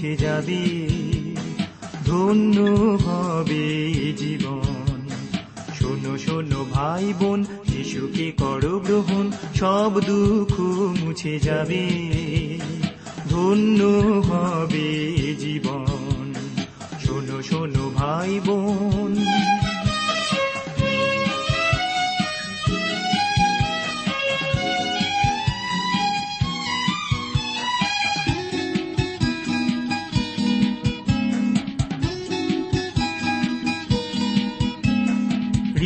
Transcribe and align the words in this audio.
মুছে 0.00 0.16
যাবে, 0.16 0.88
ধন্য 2.04 2.60
হবে 3.04 3.92
জীবন। 4.16 5.08
শোনো 5.74 6.18
শোনো 6.18 6.64
ভাই 6.70 7.12
বোন 7.20 7.44
শিশুকে 7.44 8.32
করো 8.32 8.78
গ্রহণ, 8.78 9.30
সব 9.54 10.00
দুঃখ 10.00 10.60
মুছে 11.00 11.38
যাবে। 11.38 11.86
ধন্য 13.28 13.84
হবে 14.28 15.09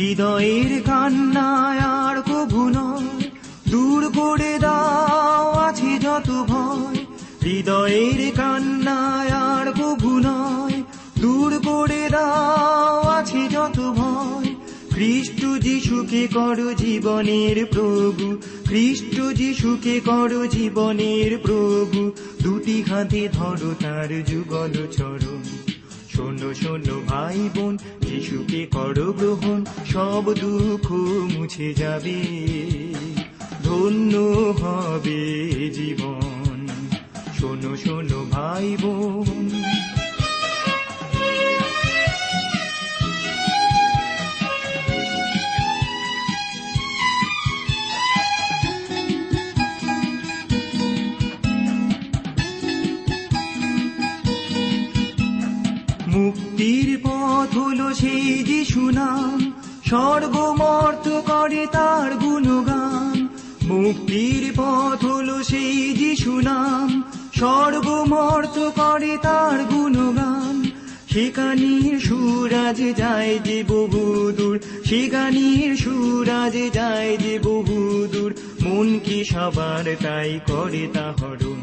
হৃদয়ের 0.05 0.81
কান্নায় 0.81 1.79
আর 1.79 2.21
কভু 2.21 2.71
দূর 3.71 4.11
করে 4.15 4.59
দাও, 4.59 5.51
আছে 5.59 5.99
যত 5.99 6.29
ভয়। 6.29 6.95
হৃদয়ের 7.43 8.31
কান্নায় 8.37 9.29
আর 9.29 9.71
কভু 9.71 10.19
দূর 11.19 11.59
করে 11.65 12.09
দাও, 12.11 13.01
আছে 13.01 13.47
যত 13.47 13.79
ভয়। 13.79 14.55
খ্রিস্ট 14.89 15.59
যিশুকে 15.59 16.27
করো 16.33 16.73
জীবনের 16.73 17.65
প্রভু। 17.65 18.37
খ্রিস্ট 18.65 19.21
যিশুকে 19.33 19.99
করো 19.99 20.47
জীবনের 20.47 21.37
প্রভু। 21.37 22.11
দুটি 22.43 22.83
হাতে 22.89 23.29
ধরো, 23.31 23.73
তার 23.81 24.23
যুগল 24.23 24.87
চরণ 24.91 25.64
শোনো 26.15 26.53
শোনো 26.53 27.01
ভাই 27.07 27.49
বোন, 27.55 27.77
যিশুকে 28.01 28.65
করো 28.65 29.13
গ্রহণ 29.13 29.65
সব 29.85 30.33
দুঃখ 30.33 30.91
মুছে 31.33 31.73
যাবে। 31.73 32.21
ধন্য 33.63 34.17
হবে 34.61 35.21
জীবন। 35.73 36.67
শোনো 37.39 37.77
শোনো 37.77 38.25
ভাই 38.31 38.77
বোন 38.81 39.84
সেই 57.95 58.43
যিশু 58.43 58.83
নাম 58.89 59.37
স্বর্গমর্ত 59.89 61.07
করে 61.25 61.63
তার 61.71 62.09
গুণগান। 62.15 63.15
মুক্তির 63.67 64.43
পথ 64.55 64.99
হলো 65.05 65.37
সেই 65.43 65.93
যিশু 65.93 66.33
নাম 66.39 66.87
স্বর্গমর্ত 67.35 68.57
করে 68.79 69.13
তার 69.21 69.57
গুণগান। 69.71 70.55
সেখানির 71.13 71.93
সুরাজ 71.99 72.79
যায় 72.97 73.33
যে 73.43 73.57
বহুদূর 73.67 74.55
সেখানির 74.85 75.71
সুরাজ 75.75 76.55
যায় 76.73 77.11
যে 77.17 77.35
বহুদূর 77.43 78.31
মন 78.63 78.87
কি 79.05 79.19
সবার 79.25 79.85
তাই 80.01 80.31
করে 80.47 80.83
তা 80.93 81.07
হরণ 81.19 81.61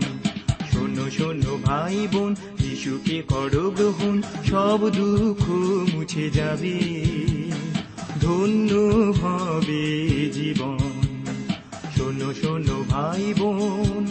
শোনো 0.73 1.07
শোনো 1.11 1.53
ভাই 1.65 1.99
বোন 2.13 2.31
যিশুকে 2.83 3.23
করো 3.23 3.71
গ্রহণ 3.71 4.23
সব 4.45 4.91
দুঃখ 4.91 5.43
মুছে 5.95 6.31
যাবে। 6.31 6.79
ধন্য 8.21 8.73
হবে 9.23 9.83
জীবন। 10.33 10.79
শোনো 11.97 12.35
শোনো 12.35 12.85
ভাই 12.89 13.35
বোন, 13.39 14.07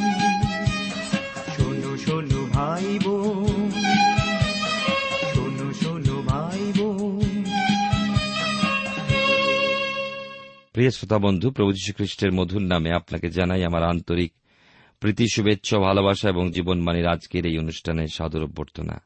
শোনো 1.58 1.98
শোনো 1.98 2.48
ভাই 2.54 3.00
বোন, 3.04 3.72
শোনো 5.34 5.74
শোনো 5.74 6.16
ভাই 6.22 6.72
বোন। 6.78 7.44
প্রিয় 10.74 10.90
শ্রোতা 10.90 11.18
বন্ধু, 11.18 11.52
প্রভু 11.52 11.72
যীশু 11.72 11.94
খ্রিস্টের 11.94 12.32
মধুর 12.32 12.62
নামে 12.62 12.92
আপনাকে 12.92 13.30
জানাই 13.30 13.64
আমার 13.64 13.84
আন্তরিক 13.84 14.34
প্রীতি, 15.02 15.26
শুভেচ্ছা, 15.34 15.80
ভালোবাসা 15.80 16.30
এবং 16.30 16.52
জীবনবাণীর 16.52 17.08
আজকের 17.08 17.46
এই 17.46 17.58
অনুষ্ঠানে 17.58 18.08
সাদর 18.08 18.44
অভ্যর্থনা। 18.44 19.02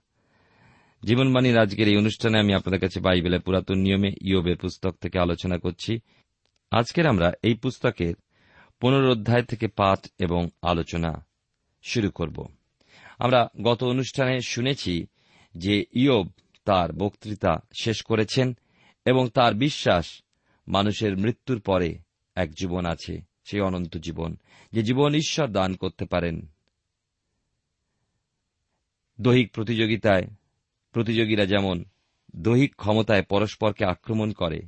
জীবনবাণীর 1.03 1.57
আজকের 1.57 1.87
এই 1.87 1.97
অনুষ্ঠানে 1.97 2.39
আমি 2.39 2.53
আপনাদের 2.53 2.79
কাছে 2.79 2.99
বাইবেলের 2.99 3.41
পুরাতন 3.41 3.77
নিয়মে 3.77 4.11
ইয়োবের 4.21 4.57
পুস্তক 4.57 4.95
থেকে 5.01 5.19
আলোচনা 5.19 5.57
করছি। 5.57 5.99
আজকের 6.71 7.07
আমরা 7.07 7.31
এই 7.43 7.53
পুস্তকের 7.53 8.13
পনেরো 8.79 9.11
অধ্যায় 9.11 9.43
থেকে 9.43 9.67
পাঠ 9.67 10.07
এবং 10.19 10.49
আলোচনা 10.61 11.25
শুরু 11.83 12.09
করব। 12.09 12.47
আমরা 13.19 13.47
গত 13.61 13.83
অনুষ্ঠানে 13.83 14.41
শুনেছি 14.41 15.05
যে 15.57 15.85
ইয়োব 15.93 16.29
তার 16.65 16.93
বক্তৃতা 16.93 17.59
শেষ 17.81 18.03
করেছেন 18.03 18.57
এবং 19.05 19.29
তার 19.29 19.53
বিশ্বাস 19.53 20.23
মানুষের 20.67 21.17
মৃত্যুর 21.17 21.59
পরে 21.59 21.97
এক 22.35 22.51
জীবন 22.51 22.85
আছে। 22.85 23.34
সেই 23.45 23.59
অনন্ত 23.59 23.97
জীবন, 23.97 24.37
যে 24.71 24.83
জীবন 24.83 25.15
ঈশ্বর 25.15 25.47
দান 25.47 25.75
করতে 25.75 26.05
পারেন। 26.05 26.47
দৈহিক 29.21 29.51
প্রতিযোগিতায়, 29.51 30.23
প্রতিযোগীরা 30.91 31.45
যেমন 31.45 31.83
দৈহিক 32.35 32.75
ক্ষমতায় 32.75 33.23
পরস্পরকে 33.23 33.85
আক্রমণ 33.85 34.31
করে, 34.31 34.61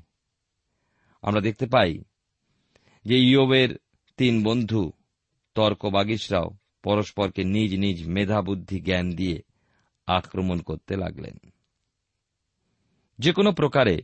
আমরা 1.22 1.42
দেখতে 1.42 1.66
পাই 1.66 2.04
যে 3.06 3.18
ইয়োবের 3.20 3.78
তিন 4.18 4.44
বন্ধু, 4.44 4.92
তর্ক 5.56 5.86
বাগিসরাও 5.86 6.50
পরস্পরকে 6.84 7.44
নিজ 7.44 7.76
নিজ 7.76 8.08
মেধা 8.08 8.42
বুদ্ধি 8.42 8.80
জ্ঞান 8.80 9.12
দিয়ে 9.12 9.42
আক্রমণ 10.08 10.62
করতে 10.62 10.96
লাগলেন। 10.96 11.38
যে 13.20 13.32
কোনো 13.32 13.52
প্রকারে 13.52 14.02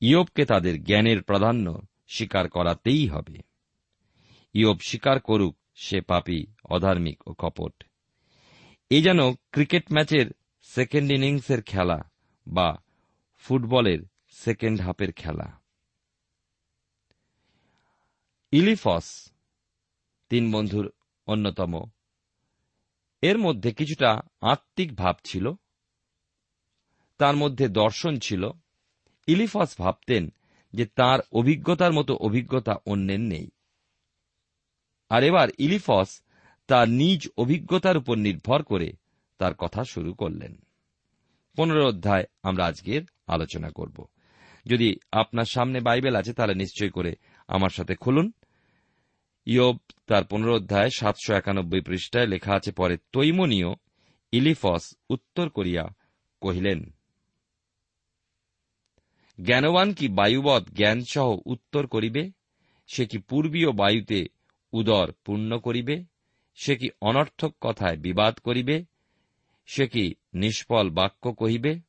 ইয়োবকে 0.00 0.44
তাদের 0.44 0.84
জ্ঞানের 0.84 1.22
প্রাধান্য 1.22 1.82
স্বীকার 2.08 2.48
করাতেই 2.48 3.06
হবে। 3.06 3.51
ইয়োব 4.54 4.78
স্বীকার 4.78 5.20
করুক, 5.20 5.56
সে 5.74 6.00
পাপি, 6.00 6.46
অধার্মিক 6.64 7.28
ও 7.28 7.34
কপট। 7.38 7.84
এ 8.90 9.02
যেন 9.02 9.32
ক্রিকেট 9.32 9.92
ম্যাচের 9.92 10.26
সেকেন্ড 10.62 11.12
ইনিংসের 11.12 11.62
খেলা 11.62 12.10
বা 12.46 12.82
ফুটবলের 13.38 13.98
সেকেন্ড 14.30 14.80
হাফের 14.80 15.12
খেলা। 15.12 15.60
ইলিফস, 18.52 19.32
তিন 20.28 20.52
বন্ধুর 20.52 20.92
অন্যতম। 21.26 21.84
এর 23.22 23.38
মধ্যে 23.38 23.72
কিছুটা 23.72 24.20
আত্মিক 24.40 24.96
ভাব 24.96 25.16
ছিল, 25.24 25.52
তার 27.18 27.36
মধ্যে 27.36 27.68
দর্শন 27.68 28.18
ছিল। 28.18 28.50
ইলিফাস 29.26 29.80
ভাবতেন 29.80 30.32
যে 30.72 30.86
তার 30.86 31.20
অভিজ্ঞতার 31.32 31.92
মতো 31.92 32.14
অভিজ্ঞতা 32.14 32.74
অন্যের 32.86 33.20
নেই। 33.20 33.50
আর 35.12 35.22
এবার 35.24 35.48
ইলিফস 35.58 36.10
তার 36.68 36.86
নিজ 37.02 37.20
অভিজ্ঞতার 37.36 37.96
উপর 37.96 38.16
নির্ভর 38.18 38.60
করে 38.62 38.88
তার 39.40 39.54
কথা 39.54 39.82
শুরু 39.84 40.10
করলেন। 40.14 40.52
পনেরো 41.58 41.82
অধ্যায় 41.88 42.24
আমরা 42.42 42.62
আজকের 42.66 43.02
আলোচনা 43.26 43.70
করব। 43.70 43.98
যদি 44.66 44.88
আপনার 45.12 45.48
সামনে 45.54 45.78
বাইবেল 45.80 46.14
আছে, 46.16 46.32
তাহলে 46.32 46.54
নিশ্চয় 46.54 46.90
করে 46.90 47.12
আমার 47.48 47.70
সাথে 47.70 47.94
খুলুন। 47.94 48.26
ইয়ব 49.46 49.76
তার 50.06 50.24
পনেরো 50.24 50.52
অধ্যায় 50.56 50.90
সাতশো 50.98 51.30
একানব্বই 51.34 51.80
পৃষ্ঠায় 51.80 52.26
লেখা 52.26 52.52
আছে, 52.54 52.70
পরে 52.72 52.94
তৈমনীয় 53.12 53.70
ইলিফস 54.32 54.84
উত্তর 55.10 55.46
করিয়া 55.48 55.84
কহিলেন, 56.42 56.80
জ্ঞানবান 59.38 59.88
কি 59.92 60.06
বায়ুবৎ 60.08 60.62
জ্ঞানসহ 60.74 61.28
উত্তর 61.46 61.82
করিবে? 61.86 62.22
সে 62.88 63.02
কি 63.06 63.18
পূর্বীয় 63.18 63.70
বায়ুতে 63.72 64.20
উদর 64.72 65.12
পূর্ণ 65.24 65.58
করিবে, 65.58 66.04
সে 66.54 66.76
কি 66.76 66.88
অনর্থক 67.00 67.54
কথায় 67.60 67.96
বিবাদ 67.96 68.38
করিবে, 68.38 68.84
সে 69.66 69.86
কি 69.86 70.14
নিষ্ফল 70.34 70.90
বাক্য 70.90 71.32
কহিবে? 71.32 71.80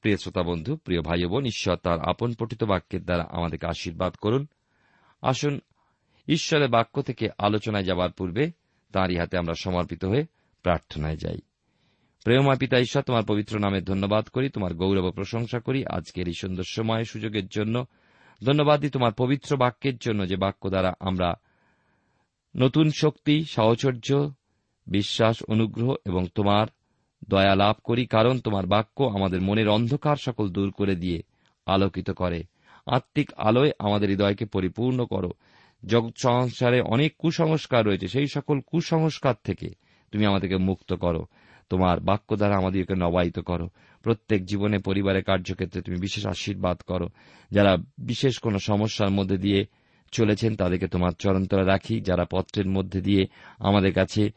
প্রিয় 0.00 0.16
শ্রোতা 0.16 0.42
বন্ধু, 0.42 0.76
প্রিয় 0.76 1.02
ভাই 1.02 1.24
বোন, 1.24 1.44
ঈশ্বর 1.44 1.76
তার 1.76 2.00
আপন 2.00 2.34
পঠিত 2.34 2.64
বাক্যের 2.64 3.04
দ্বারা 3.04 3.26
আমাদেরকে 3.30 3.66
আশীর্বাদ 3.66 4.14
করুন। 4.14 4.46
আসুন, 5.22 5.60
ঈশ্বরের 6.28 6.68
বাক্য 6.68 7.02
থেকে 7.02 7.28
আলোচনায় 7.38 7.84
যাবার 7.84 8.10
পূর্বে 8.10 8.50
তাঁরই 8.92 9.16
হাতে 9.16 9.38
আমরা 9.38 9.54
সমর্পিত 9.54 10.04
হয়ে 10.04 10.26
প্রার্থনায় 10.62 11.16
যাই। 11.16 11.38
প্রেমা 12.24 12.54
পিতা 12.54 12.78
ঈশ্বর, 12.78 13.02
তোমার 13.02 13.24
পবিত্র 13.24 13.58
নামে 13.58 13.80
ধন্যবাদ 13.80 14.28
করি, 14.28 14.48
তোমার 14.48 14.74
গৌরব 14.74 15.10
প্রশংসা 15.10 15.60
করি। 15.60 15.84
আজকের 15.86 16.28
এই 16.28 16.34
সুন্দর 16.40 16.62
সময় 16.66 17.04
সুযোগের 17.04 17.46
জন্য 17.46 17.86
ধন্যবাদ 18.44 18.80
দিই 18.80 18.90
তোমার 18.90 19.12
পবিত্র 19.12 19.56
বাক্যের 19.56 19.96
জন্য 19.96 20.28
যে 20.28 20.36
বাক্য 20.36 20.68
দ্বারা 20.68 20.94
আমরা 21.00 21.34
নতুন 22.56 22.90
শক্তি, 22.90 23.44
সাহচর্য, 23.44 24.30
বিশ্বাস, 24.86 25.42
অনুগ্রহ 25.48 25.94
এবং 26.04 26.26
তোমার 26.34 26.66
দয়া 27.28 27.54
লাভ 27.54 27.76
করি, 27.84 28.06
কারণ 28.06 28.40
তোমার 28.40 28.66
বাক্য 28.66 29.04
আমাদের 29.04 29.40
মনের 29.42 29.68
অন্ধকার 29.68 30.16
সকল 30.16 30.48
দূর 30.48 30.70
করে 30.70 30.96
দিয়ে 30.96 31.22
আলোকিত 31.66 32.10
করে। 32.10 32.42
আত্মিক 32.86 33.32
আলোয় 33.36 33.70
আমাদের 33.78 34.08
হৃদয়কে 34.08 34.44
পরিপূর্ণ 34.44 35.04
করো। 35.06 35.30
জগৎ 35.86 36.12
সংসারে 36.22 36.80
অনেক 36.80 37.14
কুসংস্কার 37.18 37.86
রয়েছে, 37.86 38.08
সেই 38.08 38.26
সকল 38.26 38.60
কুসংস্কার 38.66 39.34
থেকে 39.44 39.68
তুমি 40.12 40.26
আমাদেরকে 40.26 40.56
মুক্ত 40.56 40.92
করো। 40.92 41.26
তোমার 41.70 42.00
বাক্য 42.00 42.36
দ্বারা 42.36 42.56
আমাদেরকে 42.56 42.94
নবায়িত 42.94 43.38
করো। 43.38 43.68
প্রত্যেক 44.02 44.46
জীবনে 44.46 44.78
পরিবারের 44.78 45.22
কার্যক্ষেত্রে 45.22 45.82
তুমি 45.82 45.98
বিশেষ 45.98 46.26
আশীর্বাদ 46.26 46.80
করো। 46.80 47.08
যারা 47.50 47.76
বিশেষ 47.98 48.38
কোন 48.38 48.58
সমস্যার 48.58 49.10
মধ্যে 49.10 49.36
দিয়ে 49.36 49.66
চলেছেন, 50.12 50.56
তাদেরকে 50.56 50.88
তোমার 50.88 51.10
চরন্তরা 51.18 51.64
রাখি। 51.66 52.00
যারা 52.00 52.24
পত্রের 52.24 52.66
মধ্যে 52.66 53.00
দিয়ে 53.00 53.26
আমাদের 53.58 53.92
কাছে 53.92 54.30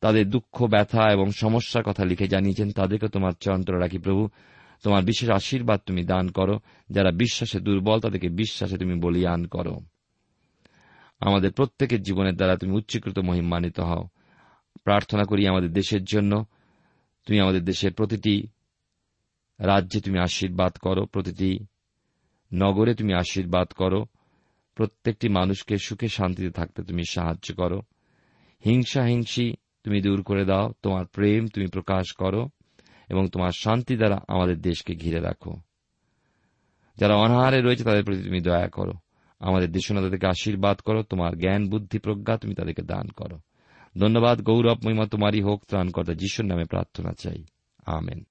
তাদের 0.00 0.30
দুঃখ, 0.30 0.62
ব্যথা 0.62 1.12
এবং 1.12 1.30
সমস্যার 1.30 1.84
কথা 1.84 2.04
লিখে 2.04 2.28
জানিয়েছেন, 2.28 2.70
তাদেরকে 2.70 3.08
তোমার 3.08 3.32
চরন্তরা 3.40 3.80
রাখি। 3.80 3.98
প্রভু, 3.98 4.28
তোমার 4.82 5.04
বিশেষ 5.04 5.30
আশীর্বাদ 5.30 5.80
তুমি 5.86 6.04
দান 6.04 6.28
করো। 6.28 6.60
যারা 6.90 7.10
বিশ্বাসে 7.10 7.60
দুর্বল, 7.60 8.00
তাদেরকে 8.00 8.28
বিশ্বাসে 8.28 8.78
তুমি 8.78 9.00
বলিয়ান 9.00 9.46
করো। 9.46 9.80
আমাদের 11.20 11.52
প্রত্যেকের 11.52 12.02
জীবনের 12.02 12.36
দ্বারা 12.36 12.56
তুমি 12.56 12.72
উচ্চীকৃত 12.72 13.18
মহিমান্বিত 13.18 13.80
হও। 13.80 14.08
প্রার্থনা 14.84 15.22
করি 15.24 15.46
আমাদের 15.46 15.72
দেশের 15.72 16.04
জন্য। 16.04 16.44
তুমি 17.26 17.40
আমাদের 17.40 17.64
দেশের 17.64 17.92
প্রতিটি 17.92 18.46
রাজ্যে 19.60 20.00
তুমি 20.00 20.18
আশীর্বাদ 20.18 20.72
করো, 20.72 21.06
প্রতিটি 21.06 21.58
নগরে 22.54 22.94
তুমি 22.94 23.14
আশীর্বাদ 23.14 23.68
করো, 23.68 24.06
প্রত্যেকটি 24.74 25.28
মানুষকে 25.28 25.76
সুখে 25.78 26.08
শান্তিতে 26.08 26.50
থাকতে 26.50 26.82
তুমি 26.82 27.02
সাহায্য 27.10 27.54
করো। 27.54 27.82
হিংসা 28.64 29.04
হিংসি 29.04 29.54
তুমি 29.84 30.00
দূর 30.00 30.22
করে 30.22 30.44
দাও, 30.44 30.72
তোমার 30.82 31.06
প্রেম 31.06 31.48
তুমি 31.48 31.66
প্রকাশ 31.66 32.12
করো 32.12 32.48
এবং 33.08 33.28
তোমার 33.28 33.50
শান্তি 33.58 33.96
দ্বারা 33.96 34.20
আমাদের 34.28 34.60
দেশকে 34.60 34.94
ঘিরে 34.94 35.20
রাখো। 35.20 35.60
যারা 36.96 37.14
অনাহারে 37.14 37.62
রয়েছে 37.62 37.84
তাদের 37.84 38.04
প্রতি 38.04 38.22
তুমি 38.22 38.40
দয়া 38.40 38.68
করো। 38.68 38.92
আমাদের 39.40 39.72
দেশনা 39.72 40.00
তাদেরকে 40.00 40.26
আশীর্বাদ 40.26 40.78
করো, 40.78 41.02
তোমার 41.02 41.38
জ্ঞান, 41.38 41.68
বুদ্ধি, 41.68 41.98
প্রজ্ঞা 41.98 42.36
তুমি 42.36 42.54
তাদেরকে 42.54 42.82
দান 42.82 43.08
করো। 43.08 43.38
ধন্যবাদ, 44.00 44.42
গৌরব, 44.42 44.78
মহিমা 44.84 45.06
তোমারই 45.06 45.42
হোক, 45.42 45.64
ত্রাণকর্তা 45.68 46.14
যিশুর 46.14 46.46
নামে 46.46 46.64
প্রার্থনা 46.64 47.12
চাই। 47.12 47.44
আমেন। 47.86 48.24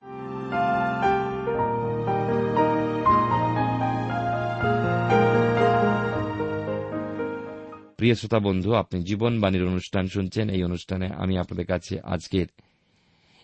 প্রিয় 7.97 8.15
শ্রোতা 8.15 8.39
বন্ধু, 8.39 8.73
আপনি 8.73 9.03
জীবনবাণীর 9.03 9.67
অনুষ্ঠান 9.67 10.07
শুনছেন। 10.07 10.49
এই 10.49 10.63
অনুষ্ঠানে 10.63 11.07
আমি 11.07 11.37
আপনাদের 11.37 11.65
কাছে 11.65 11.99
আজকের 11.99 12.47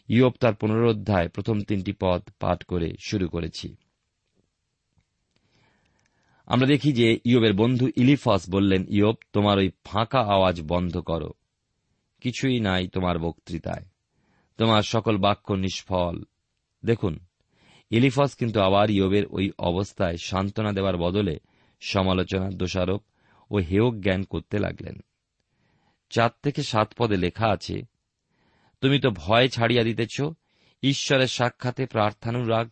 ইয়ব 0.07 0.33
তার 0.39 0.55
পুনরোধ্যায় 0.55 1.29
প্রথম 1.29 1.61
তিনটি 1.61 1.93
পদ 2.01 2.21
পাঠ 2.39 2.63
করে 2.63 2.93
শুরু 3.05 3.27
করেছি। 3.27 3.75
আমরা 6.45 6.67
দেখি 6.67 6.93
যে 6.93 7.19
ইয়বের 7.25 7.53
বন্ধু 7.53 7.87
ইলিফাস 7.95 8.49
বললেন, 8.49 8.85
ইয়ব, 8.89 9.15
তোমার 9.33 9.57
ওই 9.57 9.71
ফাঁকা 9.85 10.19
আওয়াজ 10.19 10.61
বন্ধ 10.61 10.97
করো। 10.97 11.31
কিছুই 12.21 12.59
নাই 12.59 12.87
তোমার 12.87 13.19
বক্তৃতায়। 13.19 13.85
তোমার 14.57 14.81
সকল 14.81 15.17
বাক্য 15.17 15.53
নিষ্ফল। 15.53 16.23
দেখুন 16.85 17.19
ইলিফাস 17.89 18.35
কিন্তু 18.35 18.61
আবার 18.61 18.89
ইয়বের 18.89 19.23
ওই 19.29 19.51
অবস্থায় 19.59 20.17
সান্ত্বনা 20.17 20.71
দেওয়ার 20.71 20.97
বদলে 20.97 21.39
সমালোচনা 21.81 22.49
দোষারোপ 22.49 23.03
ও 23.51 23.55
হেয় 23.55 23.99
জ্ঞান 23.99 24.23
করতে 24.23 24.59
লাগলেন। 24.59 24.99
চার 26.09 26.29
থেকে 26.43 26.63
সাত 26.63 26.93
পদে 26.97 27.17
লেখা 27.17 27.47
আছে, 27.47 27.81
তুমি 28.81 28.99
তো 28.99 29.09
ভয় 29.09 29.47
ছাড়িয়া 29.47 29.83
দিতেছ, 29.83 30.21
ঈশ্বরের 30.83 31.27
সাক্ষাতে 31.27 31.85
প্রার্থানুরাগ 31.85 32.69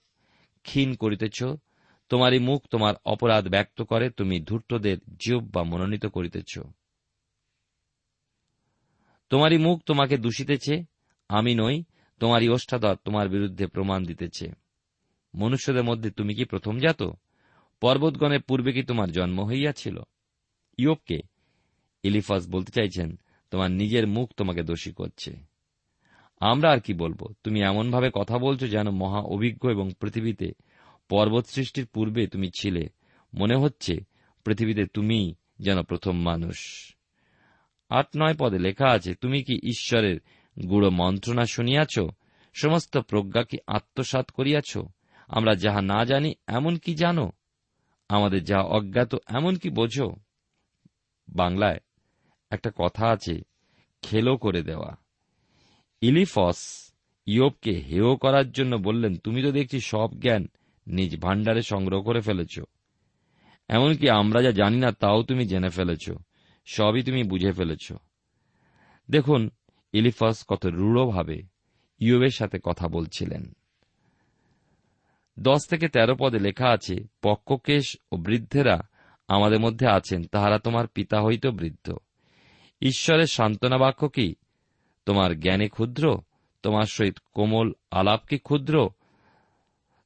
ক্ষীণ 0.63 0.95
করিতেছ, 0.95 1.43
তোমারই 2.09 2.39
মুখ 2.39 2.67
তোমার 2.71 2.93
অপরাধ 3.05 3.47
ব্যক্ত 3.47 3.81
করে, 3.81 4.09
তুমি 4.09 4.39
ধূর্তদের 4.39 4.97
জীব 5.19 5.49
বা 5.53 5.63
মনোনীত 5.63 6.05
করিতেছ। 6.05 6.59
তোমারই 9.29 9.57
মুখ 9.57 9.81
তোমাকে 9.85 10.17
দূষিতেছে, 10.17 10.83
আমি 11.29 11.55
নই, 11.55 11.83
তোমারই 12.19 12.49
ওষ্ঠাধর 12.49 12.95
তোমার 12.95 13.29
বিরুদ্ধে 13.29 13.67
প্রমাণ 13.67 14.05
দিতেছে। 14.05 14.51
মনুষ্যদের 15.35 15.83
মধ্যে 15.83 16.09
তুমি 16.11 16.35
কি 16.35 16.45
প্রথম 16.45 16.79
জাত? 16.79 17.03
পর্বতগণের 17.81 18.41
পূর্বে 18.41 18.71
কি 18.71 18.83
তোমার 18.83 19.11
জন্ম 19.11 19.45
হইয়াছিল? 19.45 19.99
ইয়োবকে 20.77 21.19
ইলিফাস 22.03 22.49
বলতে 22.49 22.71
চাইছেন, 22.71 23.19
তোমার 23.51 23.71
নিজের 23.71 24.07
মুখ 24.07 24.33
তোমাকে 24.37 24.63
দোষী 24.63 24.91
করছে। 24.91 25.35
আমরা 26.39 26.71
আর 26.71 26.79
কি 26.79 26.93
বলব? 26.93 27.33
তুমি 27.43 27.61
এমনভাবে 27.61 28.11
কথা 28.13 28.37
বলছো 28.37 28.67
যেন 28.67 28.89
মহা 28.89 29.19
অভিজ্ঞ 29.19 29.71
এবং 29.71 29.91
পৃথিবীতে 30.01 30.51
পর্বত 31.09 31.45
সৃষ্টির 31.45 31.87
পূর্বে 31.87 32.27
তুমি 32.27 32.51
ছিলে। 32.59 32.89
মনে 33.33 33.55
হচ্ছে 33.55 33.99
পৃথিবীতে 34.45 34.85
তুমি 34.85 35.35
যেন 35.59 35.83
প্রথম 35.83 36.19
মানুষ। 36.19 36.57
আট 37.89 38.07
নয় 38.17 38.35
পদে 38.39 38.59
লেখা 38.59 38.87
আছে, 38.89 39.15
তুমি 39.15 39.43
কি 39.43 39.55
ঈশ্বরের 39.55 40.19
গুড়ো 40.69 40.89
মন্ত্রণা 40.89 41.45
শুনিয়াছ? 41.45 41.99
সমস্ত 42.53 42.97
প্রজ্ঞা 42.97 43.43
কি 43.43 43.57
আত্মসাত 43.67 44.31
করিয়াছ? 44.31 44.77
আমরা 45.27 45.55
যাহা 45.55 45.81
না 45.81 46.05
জানি, 46.05 46.33
এমন 46.47 46.77
কি 46.77 46.95
জানো? 46.95 47.31
আমাদের 48.09 48.43
যা 48.43 48.61
অজ্ঞাত, 48.61 49.15
এমন 49.27 49.55
কি 49.55 49.69
বোঝো? 49.69 50.15
বাংলায় 51.29 51.79
একটা 52.49 52.71
কথা 52.77 53.07
আছে, 53.07 53.41
খেলো 54.01 54.37
করে 54.37 54.61
দেওয়া। 54.61 54.95
ইলিফস 56.01 56.91
ইয়োবকে 57.25 57.71
হেয় 57.71 58.15
করার 58.15 58.51
জন্য 58.51 58.75
বললেন, 58.75 59.17
তুমি 59.17 59.41
তো 59.43 59.51
দেখছি 59.51 59.79
সব 59.79 60.19
জ্ঞান 60.19 60.47
নিজ 60.87 61.17
ভাণ্ডারে 61.17 61.61
সংগ্রহ 61.61 62.01
করে 62.01 62.21
ফেলেছ। 62.21 62.59
এমনকি 63.69 64.09
আমরা 64.09 64.41
যা 64.41 64.51
জানি 64.51 64.77
না, 64.77 64.91
তাও 64.91 65.23
তুমি 65.23 65.45
জেনে 65.45 65.69
ফেলেছ। 65.69 66.09
সবই 66.71 67.03
তুমি 67.03 67.23
বুঝে 67.23 67.51
ফেলেছ। 67.51 67.93
দেখুন 69.09 69.49
ইলিফাস 69.93 70.45
কত 70.47 70.65
রূঢ়ভাবে 70.65 71.43
ইয়োবের 71.99 72.29
সাথে 72.29 72.59
কথা 72.63 72.87
বলছিলেন। 72.87 73.55
দশ 75.39 75.67
থেকে 75.69 75.87
তেরো 75.87 76.15
পদে 76.19 76.39
লেখা 76.39 76.69
আছে 76.69 76.95
পক্ষকেশ 77.21 77.97
ও 78.11 78.17
বৃদ্ধেরা 78.17 78.81
আমাদের 79.27 79.59
মধ্যে 79.59 79.87
আছেন, 79.87 80.23
তাহারা 80.23 80.59
তোমার 80.59 80.87
পিতা 80.87 81.21
হইত 81.21 81.47
বৃদ্ধ। 81.47 81.97
ঈশ্বরের 82.81 83.27
সান্ত্বনা 83.27 83.77
বাক্য 83.77 84.09
কি? 84.09 84.35
তোমার 85.05 85.39
জ্ঞানে 85.39 85.69
ক্ষুদ্র, 85.69 86.21
তোমার 86.63 86.83
সহিত 86.83 87.17
কোমল 87.33 87.73
আলাপ 87.91 88.25
কি 88.25 88.37
ক্ষুদ্র? 88.37 88.89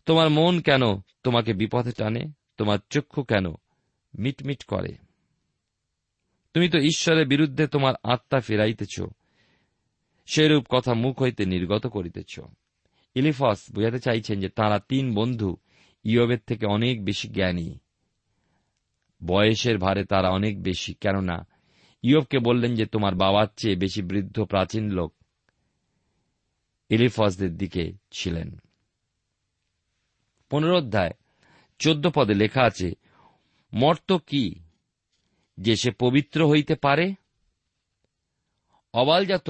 তোমার 0.06 0.30
মন 0.30 0.62
কেন 0.62 0.82
তোমাকে 1.24 1.54
বিপথে 1.54 1.92
টানে, 1.92 2.32
তোমার 2.58 2.78
চক্ষু 2.90 3.24
কেন 3.24 3.46
মিটমিট 4.20 4.64
করে? 4.64 5.03
তুমি 6.54 6.70
তো 6.70 6.78
ঈশ্বরের 6.78 7.28
বিরুদ্ধে 7.28 7.68
তোমার 7.68 7.94
আত্মা 8.04 8.40
ফেরাইতেছ। 8.40 9.02
সেরূপ 10.26 10.66
কথা 10.70 10.94
মুখ 10.94 11.22
হইতে 11.22 11.46
নির্গত 11.46 11.88
করিতেছ। 11.88 12.40
ইলিফস 13.16 13.72
বুঝাতে 13.72 14.00
চাইছেন 14.00 14.40
যে 14.40 14.50
তারা 14.50 14.80
তিন 14.80 15.16
বন্ধু 15.16 15.58
ইয়বের 16.04 16.40
থেকে 16.48 16.66
অনেক 16.66 17.06
বেশি 17.06 17.28
জ্ঞানী। 17.28 17.80
বয়সের 19.26 19.78
ভারে 19.78 20.06
তারা 20.06 20.30
অনেক 20.30 20.64
বেশি, 20.64 20.94
কেননা 20.94 21.48
ইয়বকে 22.04 22.40
বললেন 22.40 22.76
যে 22.76 22.86
তোমার 22.86 23.16
বাবার 23.16 23.48
চেয়ে 23.58 23.76
বেশি 23.76 24.02
বৃদ্ধ 24.02 24.44
প্রাচীন 24.44 24.90
লোক 24.92 25.14
ইলিফসদের 26.90 27.58
দিকে 27.58 27.94
ছিলেন। 28.12 28.58
পুনরোধ্যায় 30.50 31.12
চোদ্দ 31.80 32.10
পদে 32.16 32.34
লেখা 32.34 32.64
আছে, 32.64 32.92
মর্ত 33.74 34.18
কি? 34.18 34.63
যে 35.58 35.76
সে 35.76 35.92
পবিত্র 35.92 36.50
হইতে 36.50 36.76
পারে? 36.76 37.14
অবালজাত 38.94 39.50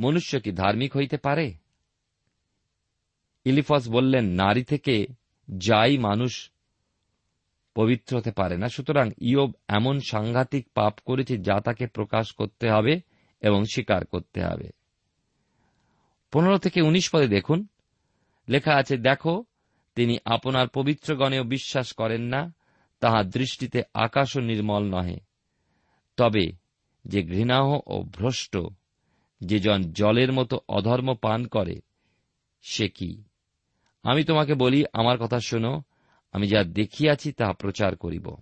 মনুষ্য 0.00 0.40
কি 0.40 0.52
ধার্মিক 0.52 0.96
হইতে 0.96 1.16
পারে? 1.16 1.54
ইলিফস 3.44 3.88
বললেন, 3.88 4.24
নারী 4.24 4.64
থেকে 4.64 5.06
যাই 5.58 5.98
মানুষ 5.98 6.50
পবিত্র 7.74 8.16
হতে 8.16 8.30
পারে 8.30 8.56
না। 8.56 8.68
সুতরাং 8.68 9.10
ইয়ব 9.20 9.52
এমন 9.68 10.00
সাংঘাতিক 10.00 10.68
পাপ 10.74 10.98
করেছে 11.04 11.38
যা 11.38 11.60
তাকে 11.60 11.86
প্রকাশ 11.86 12.32
করতে 12.32 12.70
হবে 12.70 13.00
এবং 13.40 13.64
স্বীকার 13.64 14.06
করতে 14.06 14.44
হবে। 14.44 14.70
পনেরো 16.32 16.58
থেকে 16.58 16.82
উনিশ 16.82 17.10
পদে 17.10 17.28
দেখুন। 17.28 17.66
লেখা 18.48 18.74
আছে, 18.74 18.96
দেখো, 18.96 19.44
তিনি 19.94 20.18
আপনার 20.24 20.68
পবিত্রগণেও 20.68 21.44
বিশ্বাস 21.44 21.92
করেন 21.92 22.22
না 22.22 22.54
তাহার 23.00 23.30
দৃষ্টিতে 23.30 23.82
আকাশও 23.94 24.40
নির্মল 24.40 24.84
নহে। 24.84 25.18
তবে 26.16 26.52
যে 27.04 27.22
ঘৃণাহ 27.22 27.78
ও 27.86 28.02
ভ্রষ্ট, 28.02 28.56
যে 29.40 29.58
জন 29.58 29.92
জলের 29.92 30.32
মতো 30.32 30.60
অধর্ম 30.68 31.14
পান 31.14 31.46
করে, 31.46 31.80
সে 32.62 32.88
কি? 32.88 33.24
আমি 34.02 34.24
তোমাকে 34.24 34.54
বলি, 34.54 34.84
আমার 34.92 35.18
কথা 35.18 35.40
শোনো, 35.40 35.82
আমি 36.32 36.48
যা 36.48 36.64
দেখিয়াছি 36.64 37.32
তাহা 37.32 37.52
প্রচার 37.52 37.96
করিব। 37.96 38.36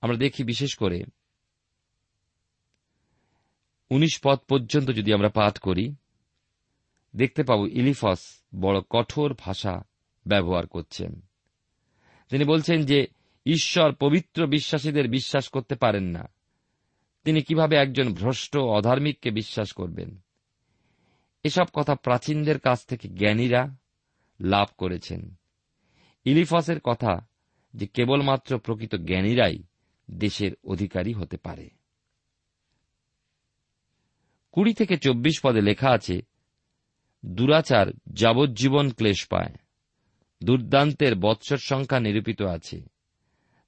আমরা 0.00 0.16
দেখি 0.16 0.44
বিশেষ 0.44 0.74
করে, 0.74 1.04
উনিশ 3.90 4.20
পদ 4.24 4.38
পর্যন্ত 4.38 4.90
যদি 4.90 5.12
আমরা 5.12 5.28
পাঠ 5.28 5.58
করি, 5.58 5.94
দেখতে 7.16 7.42
পাব 7.42 7.66
ইলিফস 7.66 8.42
বড় 8.60 8.80
কঠোর 8.90 9.36
ভাষা 9.38 9.84
ব্যবহার 10.26 10.66
করছেন। 10.66 11.25
তিনি 12.30 12.44
বলছেন 12.44 12.84
যে, 12.84 13.06
ঈশ্বর 13.46 13.94
পবিত্র 13.94 14.46
বিশ্বাসীদের 14.46 15.08
বিশ্বাস 15.08 15.48
করতে 15.48 15.74
পারেন 15.74 16.04
না। 16.04 16.32
তিনি 17.24 17.42
কীভাবে 17.42 17.76
একজন 17.76 18.14
ভ্রষ্ট 18.14 18.56
অধার্মিককে 18.56 19.30
বিশ্বাস 19.30 19.72
করবেন? 19.72 20.20
এসব 21.44 21.64
কথা 21.72 21.94
প্রাচীনদের 21.94 22.58
কাছ 22.58 22.86
থেকে 22.86 23.08
জ্ঞানীরা 23.08 23.76
লাভ 24.40 24.68
করেছেন। 24.78 25.34
ইলিফসের 26.24 26.80
কথা 26.80 27.26
যে 27.74 27.86
কেবলমাত্র 27.86 28.58
প্রকৃত 28.58 28.94
জ্ঞানীরাই 28.94 29.58
দেশের 30.10 30.52
অধিকারী 30.64 31.12
হতে 31.12 31.36
পারে। 31.36 31.70
কুড়ি 34.52 34.74
থেকে 34.74 34.96
চব্বিশ 34.96 35.40
পদে 35.42 35.60
লেখা 35.60 35.90
আছে, 35.90 36.20
দুরাচার 37.26 37.86
যাবজ্জীবন 38.12 38.90
ক্লেশ 38.90 39.26
পায়। 39.26 39.54
দুর্দান্তের 40.44 41.14
বৎসর 41.14 41.56
সংখ্যা 41.56 42.00
নিরূপিত 42.00 42.42
আছে। 42.42 42.82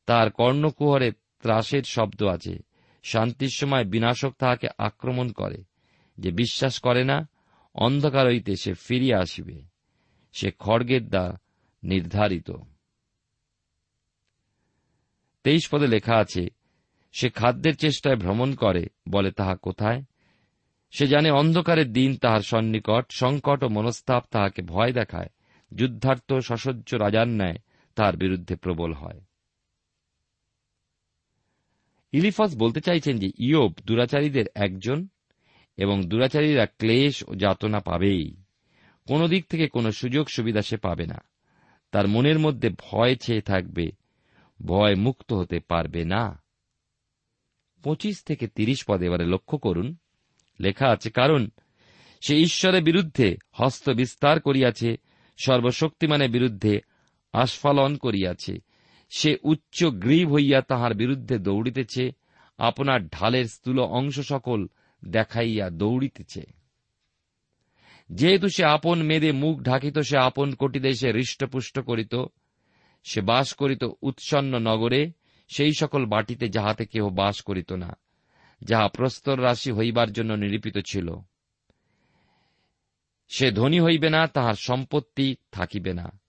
তার 0.06 0.30
কর্ণকুহরে 0.30 1.12
ত্রাসের 1.12 1.82
শব্দ 1.82 2.22
আছে। 2.22 2.58
শান্তির 3.02 3.48
সময় 3.48 3.84
বিনাশক 3.84 4.32
তাহাকে 4.38 4.68
আক্রমণ 4.78 5.32
করে। 5.32 5.64
যে 6.18 6.30
বিশ্বাস 6.30 6.80
করে 6.80 7.04
না, 7.04 7.28
অন্ধকার 7.74 8.26
হইতে 8.26 8.56
সে 8.56 8.74
ফিরিয়া 8.74 9.20
আসিবে। 9.20 9.62
সে 10.32 10.52
খড়গের 10.58 11.08
দা 11.08 11.40
নির্ধারিত। 11.82 12.50
তেইশ 15.44 15.68
পদে 15.70 15.86
লেখা 15.86 16.16
আছে, 16.16 16.48
সে 17.12 17.30
খাদ্যের 17.30 17.76
চেষ্টায় 17.76 18.16
ভ্রমণ 18.16 18.54
করে, 18.54 18.86
বলে 19.08 19.32
তাহা 19.32 19.56
কোথায়? 19.56 20.02
সে 20.90 21.06
জানে 21.06 21.30
অন্ধকারের 21.30 21.92
দিন 21.92 22.16
তাহার 22.16 22.40
সন্নিকট, 22.40 23.12
সংকট 23.12 23.64
ও 23.64 23.68
মনস্তাপ 23.68 24.24
তাহাকে 24.30 24.62
ভয় 24.62 24.92
দেখায়। 24.92 25.28
যুদ্ধার্থ 25.74 26.32
সশজ্জ 26.32 26.94
রাজার 26.94 27.28
ন্যায় 27.28 27.56
তার 27.94 28.16
বিরুদ্ধে 28.16 28.56
প্রবল 28.56 28.92
হয়। 28.92 29.20
ইলিফস 32.12 32.56
বলতে 32.56 32.80
চাইছেন 32.80 33.18
যে 33.18 33.30
ইয়োব 33.38 33.74
দুরাচারীদের 33.86 34.44
একজন 34.54 35.08
এবং 35.76 36.02
দুরাচারীরা 36.02 36.66
ক্লেশ 36.66 37.24
ও 37.28 37.34
যাতনা 37.34 37.80
পাবেই। 37.80 38.36
কোন 39.06 39.28
দিক 39.28 39.46
থেকে 39.46 39.68
কোনো 39.68 39.92
সুযোগ 39.92 40.26
সুবিধা 40.28 40.62
সে 40.62 40.76
পাবে 40.76 41.06
না। 41.06 41.18
তার 41.92 42.08
মনের 42.08 42.38
মধ্যে 42.38 42.70
ভয় 42.70 43.14
ছেয়ে 43.14 43.40
থাকবে, 43.40 43.92
ভয় 44.66 44.94
মুক্ত 44.94 45.32
হতে 45.32 45.60
পারবে 45.60 46.04
না। 46.04 46.42
পঁচিশ 47.82 48.22
থেকে 48.24 48.46
তিরিশ 48.46 48.84
পদে 48.88 49.06
এবারে 49.06 49.26
লক্ষ্য 49.26 49.58
করুন। 49.58 49.96
লেখা 50.60 50.88
আছে, 50.88 51.10
কারণ 51.10 51.48
সে 52.20 52.36
ঈশ্বরের 52.36 52.82
বিরুদ্ধে 52.82 53.36
হস্ত 53.52 53.90
বিস্তার 53.90 54.40
করিয়াছে 54.40 54.96
সর্বশক্তিমানের 55.44 56.30
বিরুদ্ধে 56.30 56.80
আস্ফালন 57.32 57.96
করিয়াছে। 57.96 58.54
সে 59.10 59.36
উচ্চ 59.42 59.84
গ্রীব 59.84 60.32
হইয়া 60.32 60.60
তাহার 60.60 60.94
বিরুদ্ধে 60.94 61.38
দৌড়িতেছে, 61.38 62.10
আপনার 62.58 63.08
ঢালের 63.08 63.44
স্থূল 63.44 63.78
অংশ 63.80 64.20
সকল 64.20 64.66
দেখাইয়া 65.04 65.70
দৌড়িতেছে। 65.70 66.42
যেহেতু 68.10 68.48
সে 68.48 68.64
আপন 68.64 69.02
মেদে 69.02 69.32
মুখ 69.32 69.62
ঢাকিত, 69.62 69.98
সে 69.98 70.18
আপন 70.18 70.54
কোটিদেশে 70.54 71.12
হৃষ্টপুষ্ট 71.12 71.78
করিত, 71.78 72.14
সে 73.04 73.20
বাস 73.20 73.54
করিত 73.54 73.84
উৎসন্ন 74.02 74.58
নগরে, 74.58 75.12
সেই 75.48 75.72
সকল 75.72 76.06
বাটিতে 76.06 76.48
যাহাতে 76.48 76.86
কেহ 76.86 77.08
বাস 77.08 77.42
করিত 77.42 77.72
না, 77.72 77.96
যাহা 78.62 78.88
প্রস্তর 78.88 79.42
রাশি 79.42 79.70
হইবার 79.72 80.12
জন্য 80.12 80.32
নিরূপিত 80.32 80.78
ছিল। 80.86 81.08
সে 83.28 83.50
ধনী 83.50 83.80
হইবে 83.80 84.10
না, 84.10 84.26
তাহার 84.26 84.54
সম্পত্তি 84.54 85.36
থাকিবে 85.52 85.94
না। 85.94 86.20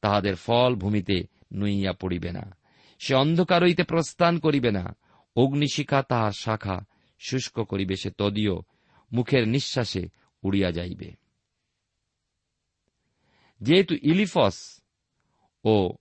তাহাদের 0.00 0.34
ফল 0.36 0.74
ভূমিতে 0.74 1.24
নুইয়া 1.52 1.92
পড়িবে 1.92 2.32
না। 2.32 2.56
সে 2.98 3.14
অন্ধকার 3.14 3.62
হইতে 3.62 3.82
প্রস্থান 3.82 4.38
করিবে 4.38 4.70
না। 4.70 4.96
অগ্নিশিখা 5.36 6.02
তাহার 6.02 6.32
শাখা 6.32 6.84
শুষ্ক 7.18 7.60
করিবে, 7.60 7.96
সে 7.96 8.10
তদীয় 8.10 8.52
মুখের 9.12 9.48
নিঃশ্বাসে 9.48 10.08
উড়িয়া 10.42 10.72
যাইবে। 10.72 11.12
যেহেতু 13.60 13.94
ইলিফস 14.02 14.80
ও 15.64 15.94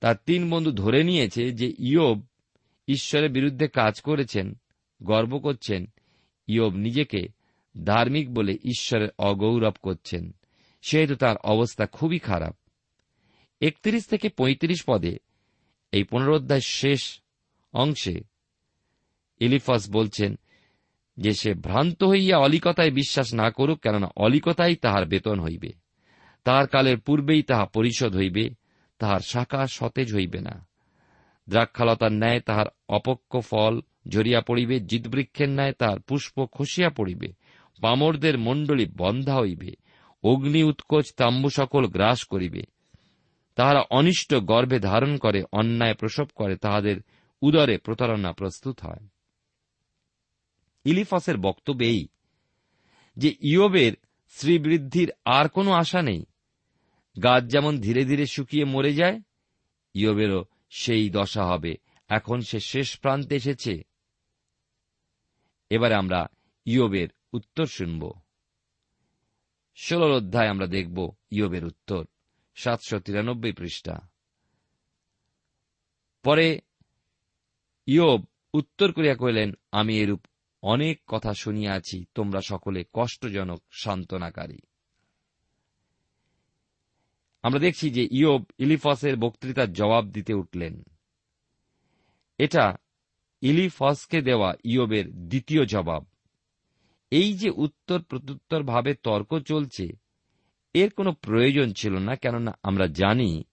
তার 0.00 0.16
তিন 0.26 0.50
বন্ধু 0.50 0.72
ধরে 0.72 1.04
নিয়েছে 1.04 1.52
যে 1.52 1.74
ইয়োব 1.78 2.26
ঈশ্বরের 2.88 3.30
বিরুদ্ধে 3.30 3.68
কাজ 3.68 4.00
করেছেন, 4.00 4.54
গর্ব 5.02 5.38
করছেন, 5.38 5.86
ইয়োব 6.46 6.74
নিজেকে 6.74 7.37
ধার্মিক 7.84 8.34
বলে 8.34 8.52
ঈশ্বরের 8.52 9.08
অগৌরব 9.18 9.72
করছেন, 9.82 10.34
সেহেতু 10.82 11.16
তার 11.16 11.36
অবস্থা 11.36 11.86
খুবই 11.86 12.18
খারাপ। 12.18 12.56
একত্রিশ 13.60 14.06
থেকে 14.06 14.28
৩৫ 14.28 14.84
পদে 14.86 15.18
এই 15.92 16.04
পুনরোধ্যায় 16.04 16.60
শেষ 16.60 17.20
অংশে 17.72 18.20
ইলিফাস 19.40 19.90
বলছেন 19.90 20.38
যে, 21.16 21.34
সে 21.34 21.54
ভ্রান্ত 21.54 22.04
হইয়া 22.04 22.38
অলিকতায় 22.38 22.90
বিশ্বাস 22.90 23.34
না 23.34 23.50
করুক, 23.50 23.80
কেননা 23.80 24.08
অলিকতাই 24.16 24.76
তাহার 24.76 25.06
বেতন 25.06 25.40
হইবে। 25.40 25.72
তাহার 26.44 26.66
কালের 26.66 27.00
পূর্বেই 27.00 27.42
তাহা 27.42 27.66
পরিশোধ 27.66 28.16
হইবে, 28.16 28.50
তাহার 28.98 29.20
শাখা 29.20 29.66
সতেজ 29.66 30.14
হইবে 30.14 30.40
না। 30.40 30.66
দ্রাক্ষালতার 31.48 32.12
ন্যায় 32.12 32.40
তাহার 32.40 32.66
অপক্ষ 32.88 33.36
ফল 33.36 33.80
ঝরিয়া 34.08 34.40
পড়িবে, 34.40 34.80
জিতবৃক্ষের 34.80 35.48
ন্যায় 35.48 35.72
তাহার 35.72 36.00
পুষ্প 36.00 36.46
খসিয়া 36.46 36.90
পড়িবে। 36.90 37.32
পামরদের 37.80 38.38
মণ্ডলী 38.38 38.86
বন্ধা 38.86 39.38
হইবে, 39.38 39.72
অগ্নি 40.22 40.62
উৎকোচ 40.62 41.12
তাম্বু 41.12 41.50
সকল 41.50 41.86
গ্রাস 41.86 42.24
করিবে। 42.24 42.62
তাহারা 43.54 43.84
অনিষ্ট 43.90 44.34
গর্ভে 44.34 44.78
ধারণ 44.78 45.16
করে, 45.16 45.44
অন্যায় 45.52 45.94
প্রসব 45.94 46.26
করে, 46.34 46.56
তাহাদের 46.56 46.96
উদরে 47.42 47.78
প্রতারণা 47.78 48.32
প্রস্তুত 48.32 48.80
হয়। 48.80 49.08
ইলিফাসের 50.84 51.36
বক্তব্য 51.36 51.84
এই 51.84 52.08
যে, 53.16 53.36
ইয়বের 53.40 53.92
শ্রীবৃদ্ধির 54.28 55.12
আর 55.24 55.48
কোনো 55.48 55.72
আশা 55.72 56.02
নেই। 56.02 56.24
গাছ 57.22 57.44
যেমন 57.44 57.80
ধীরে 57.80 58.04
ধীরে 58.04 58.26
শুকিয়ে 58.26 58.64
মরে 58.64 58.94
যায়, 58.94 59.20
ইয়বেরও 59.94 60.44
সেই 60.70 61.10
দশা 61.10 61.44
হবে। 61.44 61.76
এখন 62.08 62.40
সে 62.40 62.60
শেষ 62.60 62.98
প্রান্তে 62.98 63.36
এসেছে। 63.36 63.82
এবারে 65.70 65.94
আমরা 65.94 66.26
ইয়বের 66.66 67.08
উত্তর 67.32 67.66
শুনব। 67.66 68.12
ষোলোর 69.76 70.12
অধ্যায় 70.12 70.48
আমরা 70.48 70.66
দেখব 70.66 71.12
ইয়বের 71.30 71.64
উত্তর, 71.64 72.04
সাতশো 72.54 72.98
তিরানব্বই 72.98 73.52
পৃষ্ঠা। 73.52 74.08
পরে 76.24 76.60
ইয়ব 77.86 78.24
উত্তর 78.54 78.92
করিয়া 78.92 79.16
কহিলেন, 79.16 79.52
আমি 79.72 79.98
এরূপ 79.98 80.26
অনেক 80.62 81.02
কথা 81.06 81.34
শুনিয়াছি 81.34 82.04
তোমরা 82.14 82.40
সকলে 82.40 82.84
কষ্টজনক 82.92 83.62
সান্ত্বনাকারী। 83.72 84.58
আমরা 87.42 87.58
দেখছি 87.58 87.90
যে 87.90 88.08
ইয়ব 88.10 88.44
ইলিফসের 88.58 89.16
বক্তৃতার 89.16 89.72
জবাব 89.72 90.10
দিতে 90.10 90.34
উঠলেন। 90.34 90.84
এটা 92.38 92.76
ইলিফসকে 93.42 94.22
দেওয়া 94.22 94.54
ইয়বের 94.64 95.28
দ্বিতীয় 95.28 95.64
জবাব। 95.66 96.06
এই 97.10 97.32
যে 97.38 97.50
উত্তর 97.50 98.02
প্রত্যুত্তর 98.02 98.62
ভাবে 98.62 98.94
তর্ক 98.94 99.38
চলছে, 99.38 99.88
এর 100.74 100.90
কোনো 100.90 101.12
প্রয়োজন 101.12 101.72
ছিল 101.72 101.98
না, 101.98 102.16
কেননা 102.16 102.58
আমরা 102.62 102.86
জানি 102.86 103.44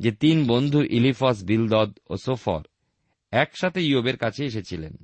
যে 0.00 0.12
তিন 0.12 0.46
বন্ধু 0.46 0.82
ইলিফস, 0.82 1.44
বিলদদ 1.44 1.98
ও 2.10 2.16
সোফর 2.16 2.62
একসাথে 3.30 3.86
ইয়বের 3.86 4.16
কাছে 4.16 4.44
এসেছিলেন। 4.44 4.96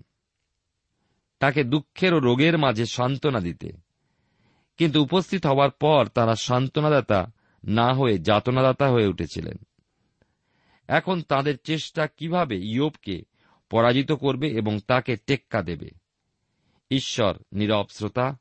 তাকে 1.38 1.64
দুঃখের 1.64 2.14
ও 2.14 2.18
রোগের 2.18 2.58
মাঝে 2.58 2.86
সান্ত্বনা 2.86 3.40
দিতে। 3.40 3.72
কিন্তু 4.76 5.02
উপস্থিত 5.02 5.46
হওয়ার 5.46 5.70
পর 5.70 6.08
তারা 6.14 6.34
সান্ত্বনাদাতা 6.34 7.32
না 7.64 7.92
হয়ে 7.92 8.18
যাতনাদাতা 8.18 8.90
হয়ে 8.90 9.06
উঠেছিলেন। 9.06 9.56
এখন 10.88 11.22
তাদের 11.22 11.58
চেষ্টা 11.64 12.06
কীভাবে 12.06 12.56
ইয়োবকে 12.56 13.24
পরাজিত 13.70 14.12
করবে 14.12 14.48
এবং 14.48 14.80
তাকে 14.80 15.16
টেক্কা 15.16 15.62
দেবে? 15.62 16.03
ঈশ্বর, 16.94 17.38
নীরব 17.52 17.86
শ্রোতা 17.90 18.38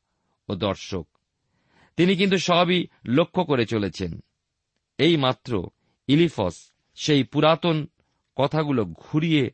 ও 0.50 0.56
দর্শক। 0.56 1.08
তিনি 1.98 2.16
কিন্তু 2.16 2.38
সবই 2.38 2.88
লক্ষ্য 3.06 3.44
করে 3.44 3.66
চলেছেন। 3.66 4.20
এই 4.98 5.18
মাত্র 5.18 5.70
ইলিফস 6.08 6.72
সেই 6.96 7.24
পুরাতন 7.24 7.88
কথাগুলো 8.36 8.86
ঘুরিয়ে 8.86 9.52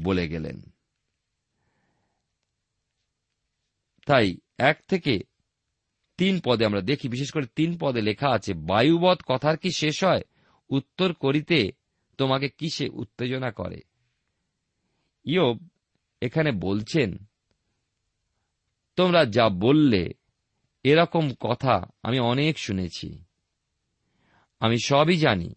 বলে 0.00 0.28
গেলেন। 0.28 0.60
তাই 4.06 4.36
এক 4.58 4.84
থেকে 4.88 5.18
তিন 6.16 6.40
পদে 6.44 6.66
আমরা 6.66 6.80
দেখি, 6.80 7.08
বিশেষ 7.08 7.30
করে 7.30 7.46
তিন 7.46 7.78
পদে 7.80 8.00
লেখা 8.00 8.28
আছে 8.28 8.54
বায়ুবধ 8.54 9.18
কথার 9.26 9.56
কি 9.56 9.70
শেষ 9.70 10.04
হয়? 10.04 10.22
উত্তর 10.70 11.12
করিতে 11.12 11.72
তোমাকে 12.18 12.48
কিসে 12.48 12.88
উত্তেজনা 12.88 13.50
করে? 13.50 13.80
ইয়ব 15.24 15.68
এখানে 16.22 16.52
বলছেন 16.52 17.18
তোমরা 18.98 19.24
যা 19.24 19.48
বললে, 19.48 20.14
এরকম 20.82 21.30
কথা 21.40 21.86
আমি 22.02 22.20
অনেক 22.20 22.58
শুনেছি। 22.58 23.24
আমি 24.60 24.76
সবই 24.84 25.16
জানি। 25.16 25.54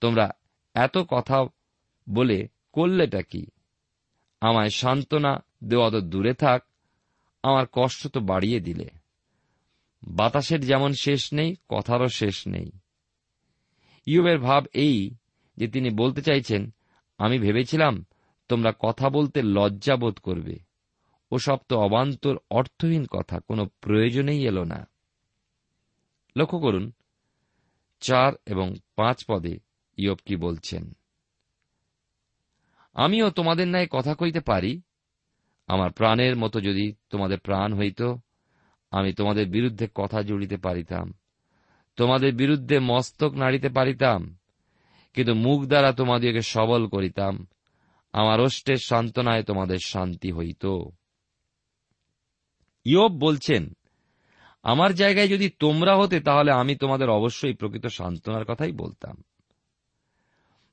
তোমরা 0.00 0.30
এত 0.74 0.98
কথা 0.98 1.44
বলে 2.08 2.48
করলেটা 2.72 3.22
কি? 3.22 3.46
আমায় 4.40 4.70
সান্ত্বনা 4.70 5.44
দেওয়া 5.64 5.90
তো 5.90 6.00
দূরে 6.00 6.34
থাক, 6.34 6.64
আমার 7.42 7.66
কষ্ট 7.72 8.08
তো 8.08 8.20
বাড়িয়ে 8.20 8.60
দিলে। 8.60 8.88
বাতাসের 10.02 10.60
যেমন 10.60 10.92
শেষ 10.92 11.32
নেই, 11.32 11.56
কথারও 11.68 12.08
শেষ 12.08 12.48
নেই। 12.48 12.70
ইউবের 14.06 14.38
ভাব 14.38 14.64
এই 14.74 15.14
যে 15.56 15.68
তিনি 15.68 15.90
বলতে 15.90 16.22
চাইছেন, 16.22 16.74
আমি 17.18 17.38
ভেবেছিলাম 17.38 18.06
তোমরা 18.48 18.72
কথা 18.78 19.10
বলতে 19.10 19.42
লজ্জা 19.42 19.96
বোধ 19.96 20.18
করবে। 20.18 20.71
ওসব 21.32 21.58
তো 21.68 21.74
অবান্তর 21.78 22.36
অর্থহীন 22.50 23.04
কথা, 23.06 23.36
কোনো 23.48 23.62
প্রয়োজনেই 23.80 24.40
এলো 24.46 24.64
না। 24.64 24.80
লক্ষ্য 26.36 26.58
করুন, 26.58 26.84
চার 28.02 28.30
এবং 28.46 28.66
পাঁচ 28.96 29.18
পদে 29.28 29.54
ইয়ব 29.98 30.18
কি 30.26 30.34
বলছেন, 30.36 30.84
আমিও 32.96 33.26
তোমাদের 33.30 33.66
ন্যায় 33.68 33.88
কথা 33.90 34.12
কইতে 34.14 34.40
পারি? 34.40 34.72
আমার 35.68 35.90
প্রাণের 35.90 36.34
মতো 36.36 36.58
যদি 36.60 36.86
তোমাদের 37.10 37.38
প্রাণ 37.38 37.68
হইত, 37.74 38.00
আমি 38.92 39.10
তোমাদের 39.12 39.46
বিরুদ্ধে 39.48 39.86
কথা 39.94 40.18
জুড়িতে 40.22 40.56
পারিতাম, 40.56 41.06
তোমাদের 41.98 42.32
বিরুদ্ধে 42.34 42.76
মস্তক 42.80 43.32
নাড়িতে 43.34 43.68
পারিতাম, 43.68 44.20
কিন্তু 45.14 45.32
মুখ 45.34 45.58
দ্বারা 45.64 45.90
তোমাদিওকে 45.92 46.42
সবল 46.44 46.82
করিতাম, 46.86 47.34
আমার 48.14 48.38
অষ্টের 48.40 48.80
সান্ত্বনায় 48.84 49.42
তোমাদের 49.42 49.80
শান্তি 49.84 50.30
হইত। 50.32 50.64
ইয়ব 52.84 53.12
বলছেন, 53.12 53.72
আমার 54.62 54.94
জায়গায় 54.94 55.28
যদি 55.28 55.50
তোমরা 55.50 55.96
হতে, 55.96 56.20
তাহলে 56.20 56.52
আমি 56.52 56.76
তোমাদের 56.76 57.08
অবশ্যই 57.08 57.54
প্রকৃত 57.54 57.86
সান্ত্বনার 57.86 58.44
কথাই 58.44 58.72
বলতাম। 58.72 59.24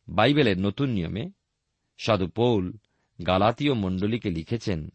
বাইবেলের 0.07 0.59
নতুন 0.59 0.89
নিয়মে 0.89 1.29
সাধু 1.97 2.27
পৌল 2.27 2.73
গালাতীয় 3.27 3.73
মণ্ডলীকে 3.73 4.29
লিখেছেন, 4.29 4.89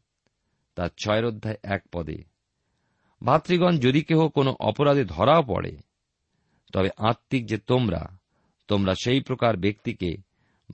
তার 0.74 0.88
ছয়ের 0.98 1.24
অধ্যায় 1.24 1.56
এক 1.62 1.82
পদে, 1.92 2.24
ভাতৃগণ, 3.24 3.78
যদি 3.78 4.02
কেহ 4.02 4.28
কোনো 4.28 4.56
অপরাধে 4.60 5.04
ধরাও 5.04 5.42
পড়ে, 5.42 5.76
তবে 6.72 6.90
আত্মিক 6.96 7.46
যে 7.46 7.58
তোমরা 7.58 8.18
তোমরা 8.68 8.94
সেই 8.94 9.20
প্রকার 9.20 9.56
ব্যক্তিকে 9.56 10.16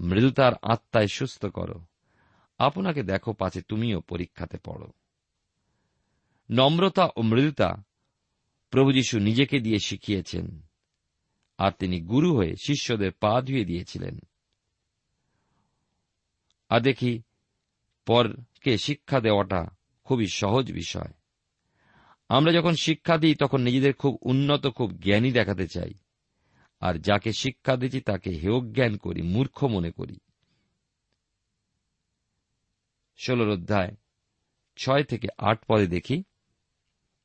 মৃদুতার 0.01 0.53
আত্মায় 0.63 1.07
সুস্থ 1.07 1.47
করো। 1.47 1.81
আপনাকে 2.59 3.03
দেখো 3.03 3.33
পাছে 3.33 3.61
তুমিও 3.63 4.01
পরীক্ষাতে 4.01 4.59
পড়ো। 4.59 4.93
নম্রতা 6.51 7.09
ও 7.17 7.23
মৃদুতা 7.23 7.83
প্রভু 8.71 8.93
যীশু 8.93 9.19
নিজেকে 9.19 9.61
দিয়ে 9.61 9.79
শিখিয়েছেন। 9.79 10.63
আর 11.59 11.73
তিনি 11.79 12.01
গুরু 12.01 12.37
হয়ে 12.37 12.57
শিষ্যদের 12.57 13.13
পা 13.13 13.41
ধুয়ে 13.41 13.65
দিয়েছিলেন। 13.65 14.19
আর 16.69 16.81
দেখি, 16.81 17.23
পরকে 18.07 18.79
শিক্ষা 18.79 19.21
দেওয়াটা 19.21 19.67
খুবই 20.05 20.27
সহজ 20.27 20.73
বিষয়। 20.73 21.13
আমরা 22.29 22.53
যখন 22.53 22.75
শিক্ষা 22.75 23.19
দিই, 23.19 23.35
তখন 23.35 23.61
নিজেদের 23.61 23.93
খুব 23.93 24.19
উন্নত, 24.23 24.67
খুব 24.67 24.91
জ্ঞানী 24.91 25.33
দেখাতে 25.33 25.69
চাই। 25.69 25.95
আর 26.81 26.99
যাকে 26.99 27.33
শিক্ষা 27.33 27.77
দিচ্ছি, 27.77 28.01
তাকে 28.01 28.31
হেয় 28.31 28.73
জ্ঞান 28.73 28.97
করি, 28.97 29.23
মূর্খ 29.23 29.65
মনে 29.65 29.91
করি। 29.91 30.17
ষোলোর 33.19 33.51
অধ্যায় 33.51 33.97
ছয় 34.77 35.05
থেকে 35.05 35.29
আট 35.39 35.65
পদে 35.69 35.87
দেখি 35.87 36.25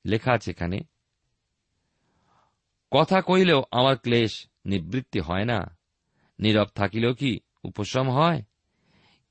লেখা 0.05 0.33
আছে 0.33 0.51
এখানে, 0.51 0.79
কথা 2.91 3.21
কহিলেও 3.21 3.63
আমার 3.71 3.97
ক্লেশ 3.97 4.47
নিবৃত্তি 4.65 5.19
হয় 5.19 5.45
না। 5.45 5.77
নীরব 6.39 6.67
থাকিলেও 6.75 7.13
কি 7.13 7.39
উপশম 7.63 8.09
হয়? 8.09 8.43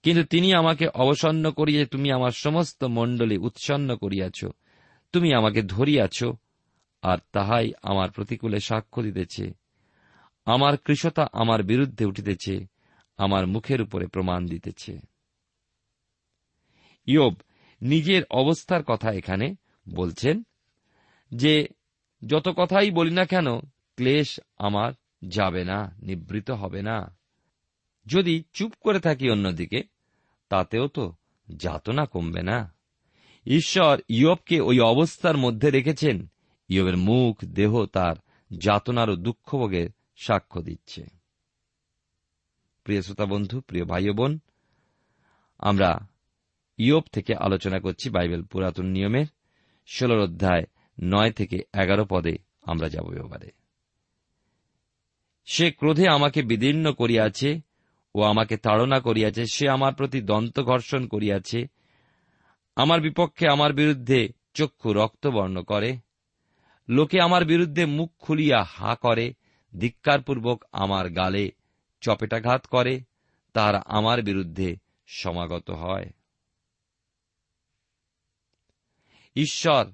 কিন্তু 0.03 0.25
তিনি 0.25 0.55
আমাকে 0.55 0.89
অবসন্ন 0.89 1.51
করিয়ে 1.51 1.87
তুমি 1.87 2.13
আমার 2.13 2.31
সমস্ত 2.31 2.85
মণ্ডলী 2.85 3.37
উৎসন্ন 3.37 3.97
করিয়াছ। 3.97 4.45
তুমি 5.13 5.35
আমাকে 5.35 5.63
ধরিয়াছ 5.63 6.25
আর 7.03 7.19
তাহাই 7.33 7.73
আমার 7.83 8.11
প্রতিকূলে 8.11 8.61
সাক্ষ্য 8.61 9.03
দিতেছে। 9.03 9.53
আমার 10.45 10.77
কৃষতা 10.77 11.27
আমার 11.33 11.63
বিরুদ্ধে 11.63 12.05
উঠিতেছে, 12.05 12.67
আমার 13.17 13.47
মুখের 13.47 13.83
উপরে 13.83 14.07
প্রমাণ 14.07 14.47
দিতেছে। 14.47 15.01
ইয়োব 17.07 17.35
নিজের 17.83 18.23
অবস্থার 18.31 18.83
কথা 18.83 19.13
এখানে 19.13 19.55
বলছেন 19.89 20.43
যে 21.35 21.69
যত 22.27 22.49
কথাই 22.57 22.91
বলি 22.91 23.11
না 23.11 23.25
কেন, 23.25 23.59
ক্লেশ 23.97 24.41
আমার 24.59 24.93
যাবে 25.29 25.65
না, 25.65 25.97
নিবৃত 26.03 26.51
হবে 26.51 26.83
না। 26.83 27.17
যদি 28.07 28.45
চুপ 28.53 28.73
করে 28.81 29.01
থাকি 29.01 29.31
অন্যদিকে, 29.31 29.83
তাতেও 30.49 30.89
তো 30.89 31.15
যাতনা 31.55 32.07
কমবে 32.07 32.43
না। 32.43 32.75
ঈশ্বর 33.47 34.01
ইয়বকে 34.09 34.61
ওই 34.61 34.81
অবস্থার 34.81 35.37
মধ্যে 35.37 35.71
রেখেছেন, 35.71 36.27
ইয়বের 36.69 36.97
মুখ, 36.97 37.45
দেহ 37.45 37.87
তার 37.87 38.17
যাতনার 38.57 39.11
ও 39.11 39.17
দুঃখভোগের 39.17 39.89
সাক্ষ্য 40.17 40.63
দিচ্ছে। 40.63 41.05
প্রিয় 42.85 43.03
শ্রোতা 43.03 43.27
বন্ধু, 43.27 43.61
প্রিয় 43.61 43.85
ভাই 43.85 44.11
বোন, 44.11 44.39
আমরা 45.59 46.09
ইয়ব 46.79 47.03
থেকে 47.13 47.35
আলোচনা 47.35 47.79
করছি 47.79 48.11
বাইবেল 48.11 48.43
পুরাতন 48.43 48.87
নিয়মের 48.87 49.27
ষোলর 49.87 50.19
অধ্যায় 50.19 50.63
নয় 51.03 51.33
থেকে 51.33 51.57
এগারো 51.57 52.07
পদে 52.09 52.39
আমরা 52.63 52.89
যাব 52.89 53.13
এবারে। 53.13 53.51
সে 55.45 55.71
ক্রোধে 55.71 56.09
আমাকে 56.09 56.43
বিদীর্ণ 56.43 56.93
করিয়াছে 56.93 57.61
ও 58.15 58.23
আমাকে 58.23 58.57
তাড়না 58.57 59.01
করিয়াছে। 59.01 59.47
সে 59.47 59.69
আমার 59.69 59.95
প্রতি 59.95 60.21
দন্ত 60.21 60.61
ঘর্ষণ 60.61 61.07
করিয়াছে। 61.07 61.67
আমার 62.77 63.01
বিপক্ষে 63.01 63.49
আমার 63.49 63.73
বিরুদ্ধে 63.73 64.29
চক্ষু 64.55 64.93
রক্তবর্ণ 64.93 65.63
করে। 65.63 65.97
লোকে 66.89 67.21
আমার 67.21 67.45
বিরুদ্ধে 67.45 67.87
মুখ 67.87 68.13
খুলিয়া 68.19 68.63
হা 68.63 68.95
করে। 68.95 69.35
ধিক্কারপূর্বক 69.79 70.65
আমার 70.73 71.11
গালে 71.11 71.51
চপেটাঘাত 72.01 72.67
করে। 72.67 73.01
তার 73.53 73.75
আমার 73.87 74.23
বিরুদ্ধে 74.23 74.77
সমাগত 75.07 75.71
হয়। 75.71 76.13
ঈশ্বর 79.37 79.93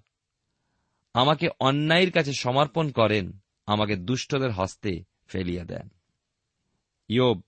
আমাকে 1.15 1.49
অন্যায়ের 1.61 2.13
কাছে 2.13 2.33
সমর্পণ 2.33 2.91
করেন, 2.91 3.39
আমাকে 3.67 3.97
দুষ্টদের 3.97 4.51
হস্তে 4.51 5.05
ফেলিয়া 5.27 5.65
দেন। 5.65 5.89
ইয়োব, 7.09 7.43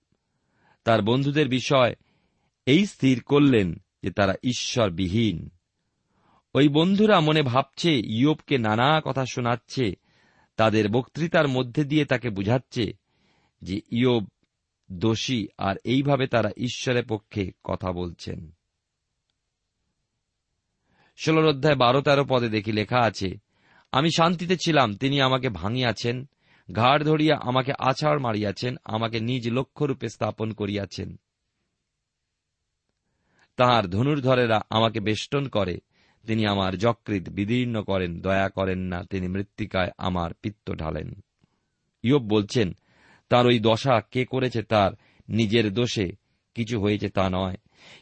তার 0.85 1.03
বন্ধুদের 1.03 1.49
বিষয় 1.49 1.95
এই 2.67 2.87
স্থির 2.87 3.23
করলেন 3.23 3.75
যে 4.03 4.11
তারা 4.11 4.35
ঈশ্বরবিহীন। 4.43 5.51
ওই 6.55 6.69
বন্ধুরা 6.69 7.21
মনে 7.21 7.43
ভাবছে, 7.43 8.01
ইয়োবকে 8.01 8.59
নানা 8.59 9.01
কথা 9.05 9.27
শোনাচ্ছে, 9.27 9.93
তাদের 10.57 10.89
বক্তৃতার 10.89 11.49
মধ্যে 11.49 11.85
দিয়ে 11.85 12.05
তাকে 12.05 12.31
বুঝাচ্ছে 12.31 12.93
যে 13.63 13.81
ইয়োব 13.91 14.29
দোষী 14.93 15.49
আর 15.59 15.77
এইভাবে 15.85 16.27
তারা 16.27 16.51
ঈশ্বরের 16.57 17.07
পক্ষে 17.07 17.53
কথা 17.65 17.93
বলছেন। 17.93 18.53
ষোলোর 21.17 21.47
অধ্যায় 21.47 21.77
বারো 21.77 22.01
তেরো 22.01 22.25
পদে 22.29 22.49
দেখি 22.49 22.73
লেখা 22.73 23.01
আছে 23.01 23.52
আমি 23.93 24.09
শান্তিতে 24.17 24.57
ছিলাম, 24.57 24.97
তিনি 24.97 25.21
আমাকে 25.21 25.49
ভাঙিয়াছেন, 25.49 26.29
ঘাড় 26.73 27.05
ধরিয়া 27.05 27.37
আমাকে 27.43 27.73
আছাড় 27.79 28.19
মারিয়াছেন, 28.19 28.77
আমাকে 28.85 29.21
নিজ 29.21 29.49
লক্ষ্যরূপে 29.49 30.09
স্থাপন 30.09 30.53
করিয়াছেন। 30.53 31.17
তাহার 33.57 33.91
ধনুর্ধরেরা 33.91 34.61
আমাকে 34.71 35.01
বেষ্টন 35.01 35.49
করে, 35.49 35.79
তিনি 36.27 36.47
আমার 36.47 36.77
যকৃত 36.77 37.29
বিদীর্ণ 37.29 37.83
করেন, 37.83 38.21
দয়া 38.21 38.49
করেন 38.49 38.79
না, 38.79 39.05
তিনি 39.05 39.29
মৃত্তিকায় 39.29 39.91
আমার 39.99 40.35
পিত্ত 40.35 40.73
ঢালেন। 40.73 41.25
ইয়ব 42.03 42.23
বলছেন, 42.23 42.73
তার 43.29 43.47
ওই 43.47 43.59
দশা 43.59 44.01
কে 44.11 44.25
করেছে 44.25 44.63
তার 44.63 44.93
নিজের 45.29 45.75
দোষে 45.75 46.13
কিছু 46.55 46.81
হয়েছে 46.81 47.09
তা 47.09 47.31
নয়, 47.33 47.57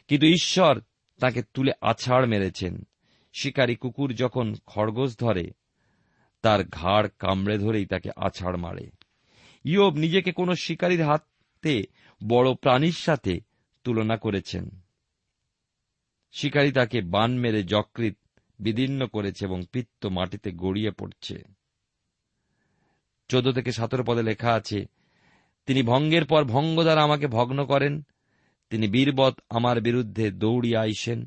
কিন্তু 0.07 0.27
ঈশ্বর 0.27 0.81
তাকে 1.19 1.41
তুলে 1.53 1.71
আছাড় 1.81 2.25
মেরেছেন। 2.27 2.87
শিকারী 3.33 3.75
কুকুর 3.75 4.13
যখন 4.13 4.55
খরগোশ 4.65 5.17
ধরে 5.19 5.51
তার 6.41 6.63
ঘাড় 6.63 7.07
কামড়ে 7.19 7.57
ধরেই 7.57 7.85
তাকে 7.85 8.09
আছাড় 8.15 8.57
মারে। 8.57 8.89
ইয়ব 9.63 9.93
নিজেকে 9.93 10.31
কোন 10.31 10.55
শিকারীর 10.55 11.03
হাতে 11.03 11.83
বড় 12.27 12.53
প্রাণীর 12.53 12.91
সাথে 12.91 13.39
তুলনা 13.83 14.17
করেছেন। 14.17 14.69
শিকারী 16.31 16.71
তাকে 16.71 17.01
বান 17.01 17.37
মেরে 17.37 17.63
যকৃত 17.63 18.17
বিদীর্ণ 18.59 19.07
করেছে 19.07 19.45
এবং 19.45 19.63
পিত্ত 19.71 20.05
মাটিতে 20.05 20.51
গড়িয়ে 20.51 20.91
পড়ছে। 20.91 21.43
চোদ্দ 23.27 23.51
থেকে 23.51 23.71
সতেরো 23.71 24.03
পদে 24.03 24.23
লেখা 24.23 24.53
আছে, 24.53 24.85
তিনি 25.65 25.83
ভঙ্গের 25.83 26.25
পর 26.25 26.43
ভঙ্গ 26.43 26.81
দ্বারা 26.81 27.03
আমাকে 27.03 27.27
ভগ্ন 27.27 27.65
করেন। 27.65 28.01
তিনি 28.69 28.87
বীরবৎ 28.87 29.39
আমার 29.49 29.81
বিরুদ্ধে 29.81 30.31
দৌড়িয়া 30.31 30.81
আইসেন। 30.81 31.25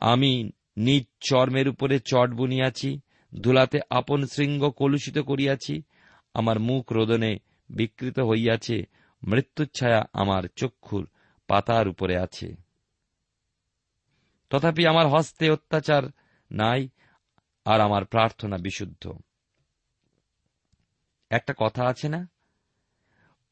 আমি 0.00 0.50
নিজ 0.76 1.04
চর্মের 1.20 1.68
উপরে 1.68 1.98
চট 1.98 2.30
বুনিয়াছি। 2.30 3.00
ধুলাতে 3.40 3.80
আপন 3.90 4.26
শৃঙ্গ 4.26 4.70
কলুষিত 4.70 5.18
করিয়াছি, 5.18 5.82
আমার 6.34 6.60
মুখ 6.60 6.92
রোদনে 6.92 7.38
বিকৃত 7.70 8.18
হইয়াছে 8.18 8.82
মৃত্যুচ্ছায়া 9.26 10.04
আমার 10.12 10.42
চক্ষুর 10.56 11.08
পাতার 11.48 11.88
উপরে 11.88 12.18
আছে। 12.18 12.54
তথাপি 14.50 14.86
আমার 14.86 15.08
হস্তে 15.08 15.50
অত্যাচার 15.50 16.02
নাই, 16.50 16.88
আর 17.64 17.80
আমার 17.80 18.04
প্রার্থনা 18.04 18.56
বিশুদ্ধ। 18.56 19.12
একটা 21.30 21.54
কথা 21.58 21.84
আছে 21.84 22.08
না? 22.08 22.28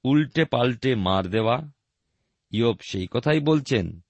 উল্টে 0.04 0.44
পাল্টে 0.44 0.94
মার 0.94 1.26
দেওয়া, 1.26 1.70
ইয়ব 2.50 2.76
সেই 2.90 3.06
কথাই 3.10 3.40
বলছেন। 3.40 4.00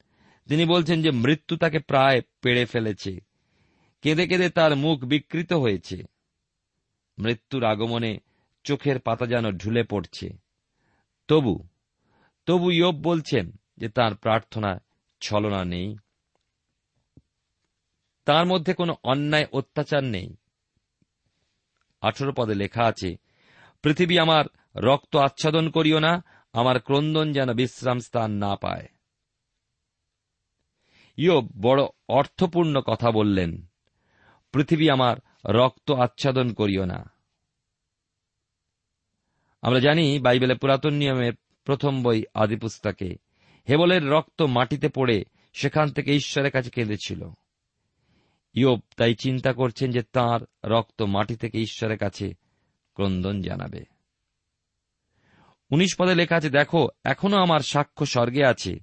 তিনি 0.49 0.65
বলছেন 0.65 1.03
যে 1.03 1.11
মৃত্যু 1.11 1.57
তাকে 1.57 1.79
প্রায় 1.79 2.21
পেড়ে 2.43 2.65
ফেলেছে। 2.65 3.34
কেঁদে 4.05 4.27
কেঁদে 4.27 4.51
তার 4.51 4.77
মুখ 4.77 5.05
বিকৃত 5.05 5.53
হয়েছে। 5.53 6.03
মৃত্যুর 7.19 7.65
আগমনে 7.65 8.19
চোখের 8.65 9.01
পাতা 9.01 9.27
যেন 9.27 9.51
ঢুলে 9.51 9.83
পড়ছে। 9.83 10.29
তবু 11.29 11.67
তবু 12.47 12.71
ইয়ব 12.71 12.95
বলছেন 12.95 13.53
যে 13.79 13.89
তার 13.89 14.15
প্রার্থনা 14.15 14.81
ছলনা 15.21 15.65
নেই। 15.65 15.97
তার 18.25 18.47
মধ্যে 18.47 18.75
কোনো 18.75 18.97
অন্যায় 19.03 19.47
অত্যাচার 19.53 20.05
নেই। 20.05 20.37
আঠেরো 22.01 22.33
পদে 22.37 22.55
লেখা 22.55 22.85
আছে, 22.85 23.17
পৃথিবী 23.83 24.19
আমার 24.19 24.45
রক্ত 24.77 25.17
আচ্ছাদন 25.17 25.71
করিও 25.71 25.99
না, 25.99 26.25
আমার 26.53 26.81
ক্রন্দন 26.81 27.33
যেন 27.33 27.53
বিশ্রাম 27.53 28.01
স্থান 28.01 28.31
না 28.33 28.57
পায়। 28.57 28.89
ইয়োব 31.17 31.49
বড় 31.61 31.83
অর্থপূর্ণ 32.09 32.81
কথা 32.81 33.11
বললেন। 33.11 33.67
পৃথিবী 34.55 34.89
আমার 34.89 35.17
রক্ত 35.47 35.91
আচ্ছাদন 35.91 36.53
করিও 36.53 36.85
না। 36.85 37.11
আমরা 39.63 39.81
জানি 39.81 40.19
বাইবেলের 40.19 40.59
পুরাতন 40.59 40.95
নিয়মের 40.95 41.33
প্রথম 41.65 42.03
বই 42.03 42.25
আদি 42.35 42.57
পুস্তকে 42.57 43.17
হেবলের 43.69 44.09
রক্ত 44.09 44.43
মাটিতে 44.43 44.89
পড়ে 44.89 45.25
সেখান 45.53 45.91
থেকে 45.91 46.15
ঈশ্বরের 46.15 46.51
কাছে 46.51 46.71
কেঁদেছিল। 46.71 47.31
ইয়োব 48.55 48.81
তাই 48.97 49.15
চিন্তা 49.15 49.53
করছেন 49.53 49.91
যে 49.91 50.03
তার 50.03 50.71
রক্ত 50.71 51.03
মাটি 51.03 51.37
থেকে 51.37 51.59
ঈশ্বরের 51.59 51.99
কাছে 51.99 52.35
ক্রন্দন 52.95 53.43
জানাবে। 53.43 53.85
উনিশ 55.71 55.97
পদে 55.99 56.15
লেখা 56.15 56.37
আছে, 56.37 56.51
দেখো, 56.51 56.89
এখনও 57.05 57.37
আমার 57.37 57.61
সাক্ষ্য 57.61 58.07
স্বর্গে 58.07 58.45
আছে। 58.45 58.79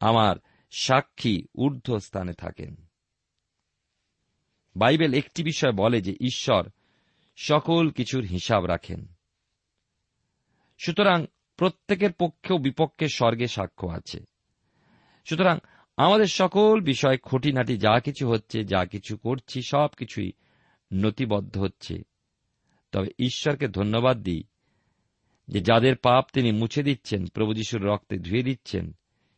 আমার 0.00 0.36
সাক্ষী 0.70 1.46
ঊর্ধ্ব 1.54 1.98
স্থানে 1.98 2.32
থাকেন। 2.32 2.83
বাইবেল 4.76 5.14
একটি 5.14 5.42
বিষয় 5.42 5.72
বলে 5.72 6.00
যে 6.00 6.16
ঈশ্বর 6.20 6.68
সকল 7.36 7.90
কিছুর 7.90 8.24
হিসাব 8.24 8.64
রাখেন। 8.64 9.06
সুতরাং 10.78 11.26
প্রত্যেকের 11.56 12.12
পক্ষেও 12.12 12.58
বিপক্ষে 12.58 13.08
স্বর্গে 13.08 13.46
সাক্ষ্য 13.46 13.86
আছে। 13.86 14.24
সুতরাং 15.24 15.58
আমাদের 15.96 16.26
সকল 16.26 16.80
বিষয় 16.80 17.18
খুঁটিনাটি 17.18 17.78
যা 17.78 18.00
কিছু 18.00 18.28
হচ্ছে, 18.28 18.64
যা 18.64 18.84
কিছু 18.84 19.16
করছি, 19.16 19.62
সব 19.62 19.88
কিছুই 19.96 20.32
নথিবদ্ধ 20.92 21.58
হচ্ছে। 21.58 22.02
তবে 22.92 23.08
ঈশ্বরকে 23.18 23.68
ধন্যবাদ 23.68 24.22
দিই 24.22 24.44
যে 25.48 25.60
যাদের 25.60 25.96
পাপ 25.96 26.26
তিনি 26.32 26.52
মুছে 26.52 26.82
দিচ্ছেন, 26.82 27.26
প্রভু 27.26 27.54
যিশুর 27.54 27.82
রক্তে 27.82 28.16
ধুয়ে 28.16 28.42
দিচ্ছেন, 28.42 28.92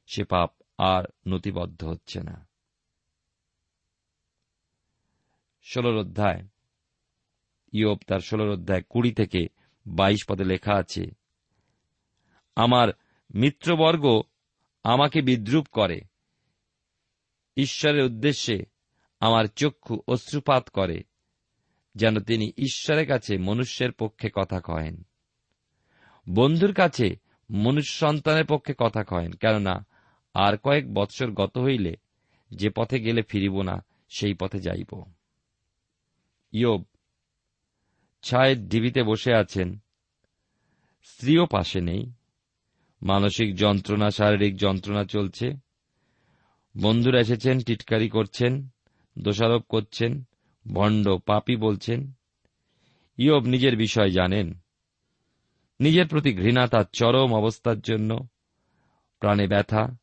সে 0.07 0.25
পাপ 0.25 0.51
আর 0.79 1.05
নথিবদ্ধ 1.27 1.85
হচ্ছে 1.85 2.23
না। 2.23 2.46
ষোলর 5.75 5.97
অধ্যায়। 5.97 6.43
ইয়োব 7.73 7.99
তার 8.07 8.21
ষোলর 8.21 8.51
অধ্যায় 8.51 8.83
কুড়ি 8.89 9.13
থেকে 9.13 9.49
বাইশ 9.87 10.25
পদে 10.29 10.45
লেখা 10.45 10.75
আছে, 10.75 11.05
আমার 12.57 12.89
মিত্রবর্গ 13.35 14.23
আমাকে 14.85 15.23
বিদ্রুপ 15.23 15.67
করে। 15.73 16.01
ঈশ্বরের 17.57 18.05
উদ্দেশ্যে 18.05 18.65
আমার 19.21 19.45
চক্ষু 19.57 20.01
অশ্রুপাত 20.09 20.69
করে, 20.69 21.03
যেন 21.95 22.21
তিনি 22.21 22.53
ঈশ্বরের 22.57 23.07
কাছে 23.07 23.39
মনুষ্যের 23.39 23.93
পক্ষে 23.93 24.31
কথা 24.35 24.61
কহেন। 24.61 25.03
বন্ধুর 26.31 26.73
কাছে 26.73 27.17
মনুষ্য 27.51 27.93
সন্তানের 27.93 28.45
পক্ষে 28.49 28.75
কথা 28.79 29.05
কহেন, 29.05 29.33
কেননা 29.33 29.87
আর 30.35 30.57
কয়েক 30.57 30.95
বৎসর 30.95 31.31
গত 31.31 31.59
হইলে 31.59 31.97
যে 32.51 32.71
পথে 32.71 33.01
গেলে 33.01 33.23
ফিরিব 33.23 33.63
না, 33.63 33.85
সেই 34.09 34.35
পথে 34.35 34.59
যাইব। 34.59 35.16
ইয়োব 36.57 36.85
ছায়ের 38.23 38.69
ডিবিতে 38.69 39.03
বসে 39.03 39.35
আছেন। 39.35 39.79
স্ত্রীও 41.03 41.47
পাশে 41.47 41.81
নেই। 41.81 42.13
মানসিক 43.03 43.57
যন্ত্রণা, 43.57 44.11
শারীরিক 44.11 44.57
যন্ত্রণা 44.57 45.05
চলছে। 45.05 45.51
বন্ধুরা 46.83 47.21
এসেছেন, 47.21 47.61
টিটকারি 47.61 48.09
করছেন, 48.09 48.69
দোষারোপ 49.19 49.63
করছেন, 49.63 50.25
ভণ্ড 50.73 51.17
পাপি 51.27 51.57
বলছেন। 51.57 52.13
ইয়ব 53.19 53.45
নিজের 53.45 53.77
বিষয় 53.77 54.11
জানেন। 54.11 54.59
নিজের 55.81 56.09
প্রতি 56.09 56.35
ঘৃণা, 56.35 56.67
তার 56.67 56.85
চরম 56.93 57.35
অবস্থার 57.35 57.81
জন্য 57.81 58.29
প্রাণে 59.21 59.47
ব্যথা, 59.47 59.97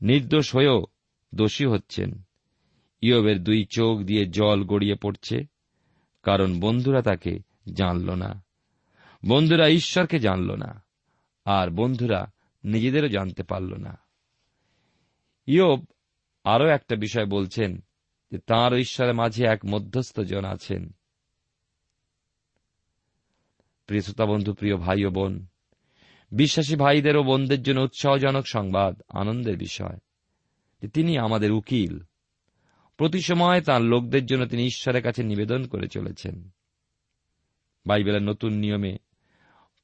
নির্দোষ 0.00 0.56
হয়েও 0.56 0.86
দোষী 1.34 1.66
হচ্ছেন। 1.66 2.22
ইয়বের 3.00 3.44
দুই 3.44 3.64
চোখ 3.64 3.98
দিয়ে 3.98 4.26
জল 4.26 4.64
গড়িয়ে 4.64 4.94
পড়ছে। 4.94 5.55
কারণ 6.26 6.60
বন্ধুরা 6.60 7.02
তাকে 7.02 7.38
জানল 7.72 8.14
না। 8.14 8.44
বন্ধুরা 9.28 9.68
ঈশ্বরকে 9.68 10.18
জানল 10.18 10.54
না, 10.54 10.84
আর 11.44 11.70
বন্ধুরা 11.70 12.32
নিজেদেরও 12.64 13.08
জানতে 13.08 13.42
পারল 13.42 13.74
না। 13.74 13.98
ইয়ব 15.46 15.84
আরও 16.44 16.66
একটা 16.68 16.96
বিষয় 16.96 17.26
বলছেন 17.26 17.84
যে 18.30 18.38
তাঁর 18.38 18.76
ঈশ্বরের 18.76 19.14
মাঝে 19.14 19.46
এক 19.46 19.60
মধ্যস্থ 19.66 20.20
জন 20.20 20.44
আছেন। 20.44 20.92
প্রিয় 23.86 24.02
শ্রোতা 24.02 24.26
বন্ধু, 24.26 24.54
প্রিয় 24.54 24.76
ভাই 24.76 25.04
ও 25.04 25.10
বোন, 25.10 25.46
বিশ্বাসী 26.32 26.76
ভাইদের 26.76 27.16
ও 27.16 27.22
বোনদের 27.22 27.62
জন্য 27.62 27.80
উৎসাহজনক 27.80 28.46
সংবাদ 28.46 29.02
আনন্দের 29.08 29.56
বিষয় 29.56 29.98
তিনি 30.92 31.18
আমাদের 31.18 31.52
উকিল। 31.52 31.98
প্রতি 32.96 33.20
সময় 33.20 33.60
তাঁর 33.60 33.82
লোকদের 33.82 34.26
জন্য 34.26 34.46
তিনি 34.46 34.66
ঈশ্বরের 34.66 35.02
কাছে 35.02 35.22
নিবেদন 35.22 35.66
করে 35.66 35.88
চলেছেন। 35.88 36.50
বাইবেলের 37.86 38.22
নতুন 38.22 38.52
নিয়মে 38.52 38.98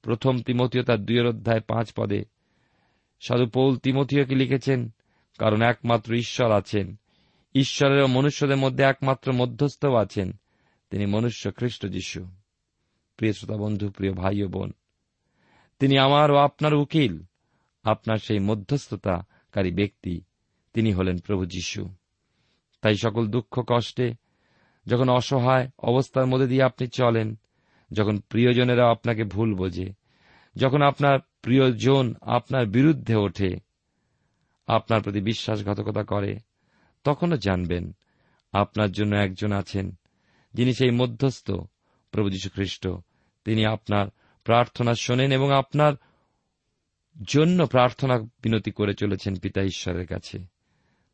প্রথম 0.03 0.43
তিমতীয় 0.43 0.85
তার 0.85 1.05
দুই 1.05 1.21
অধ্যায় 1.21 1.61
পাঁচ 1.61 1.93
পদে, 1.93 2.25
সাধু 3.21 3.47
পৌল 3.47 3.77
তিমতীয়কে 3.77 4.35
লিখেছেন, 4.35 4.91
কারণ 5.39 5.63
একমাত্র 5.63 6.15
ঈশ্বর 6.15 6.51
আছেন। 6.51 6.97
ঈশ্বরের 7.55 8.03
ও 8.03 8.07
মনুষ্যদের 8.07 8.57
মধ্যে 8.57 8.85
একমাত্র 8.85 9.33
মধ্যস্থ 9.33 9.85
আছেন। 9.85 10.33
তিনি 10.91 11.07
মনুষ্য 11.07 11.53
খ্রিস্ট 11.53 11.87
যিশু। 11.87 12.27
প্রিয় 13.17 13.33
শ্রোতা 13.33 13.57
বন্ধু, 13.57 13.91
প্রিয় 13.91 14.13
ভাই 14.13 14.43
ও 14.43 14.49
বোন, 14.49 14.73
তিনি 15.79 15.99
আমার 15.99 16.31
ও 16.31 16.37
আপনার 16.37 16.75
উকিল, 16.75 17.19
আপনার 17.83 18.17
সেই 18.17 18.39
মধ্যস্থতাকারী 18.39 19.73
ব্যক্তি, 19.73 20.21
তিনি 20.73 20.93
হলেন 20.93 21.19
প্রভু 21.19 21.45
যিশু। 21.45 21.89
তাই 22.83 22.97
সকল 22.97 23.27
দুঃখ, 23.27 23.65
কষ্টে, 23.67 24.15
যখন 24.87 25.09
অসহায় 25.09 25.69
অবস্থার 25.79 26.27
মধ্যে 26.27 26.47
দিয়ে 26.47 26.63
আপনি 26.63 26.87
চলেন, 26.87 27.39
যখন 27.93 28.19
প্রিয়জনেরা 28.19 28.91
আপনাকে 28.91 29.25
ভুল 29.25 29.55
বোঝে, 29.55 29.93
যখন 30.57 30.83
আপনার 30.83 31.19
প্রিয়জন 31.43 32.15
আপনার 32.21 32.67
বিরুদ্ধে 32.67 33.15
ওঠে, 33.15 33.57
আপনার 34.67 35.03
প্রতি 35.03 35.21
বিশ্বাসঘাতকতা 35.21 36.05
করে, 36.05 36.39
তখনও 37.05 37.37
জানবেন 37.37 37.97
আপনার 38.53 38.93
জন্য 38.93 39.17
একজন 39.17 39.53
আছেন, 39.53 39.99
যিনি 40.55 40.75
সেই 40.75 40.91
মধ্যস্থ 40.91 41.51
প্রভু 42.11 42.31
যীশু 42.31 42.49
খ্রিস্ট 42.51 42.89
তিনি 43.45 43.67
আপনার 43.67 44.07
প্রার্থনা 44.45 44.95
শোনেন 44.95 45.33
এবং 45.33 45.53
আপনার 45.53 45.93
জন্য 47.29 47.67
প্রার্থনা 47.67 48.19
বিনতি 48.19 48.71
করে 48.71 48.95
চলেছেন 48.95 49.35
পিতা 49.37 49.63
ঈশ্বরের 49.63 50.07
কাছে। 50.07 50.39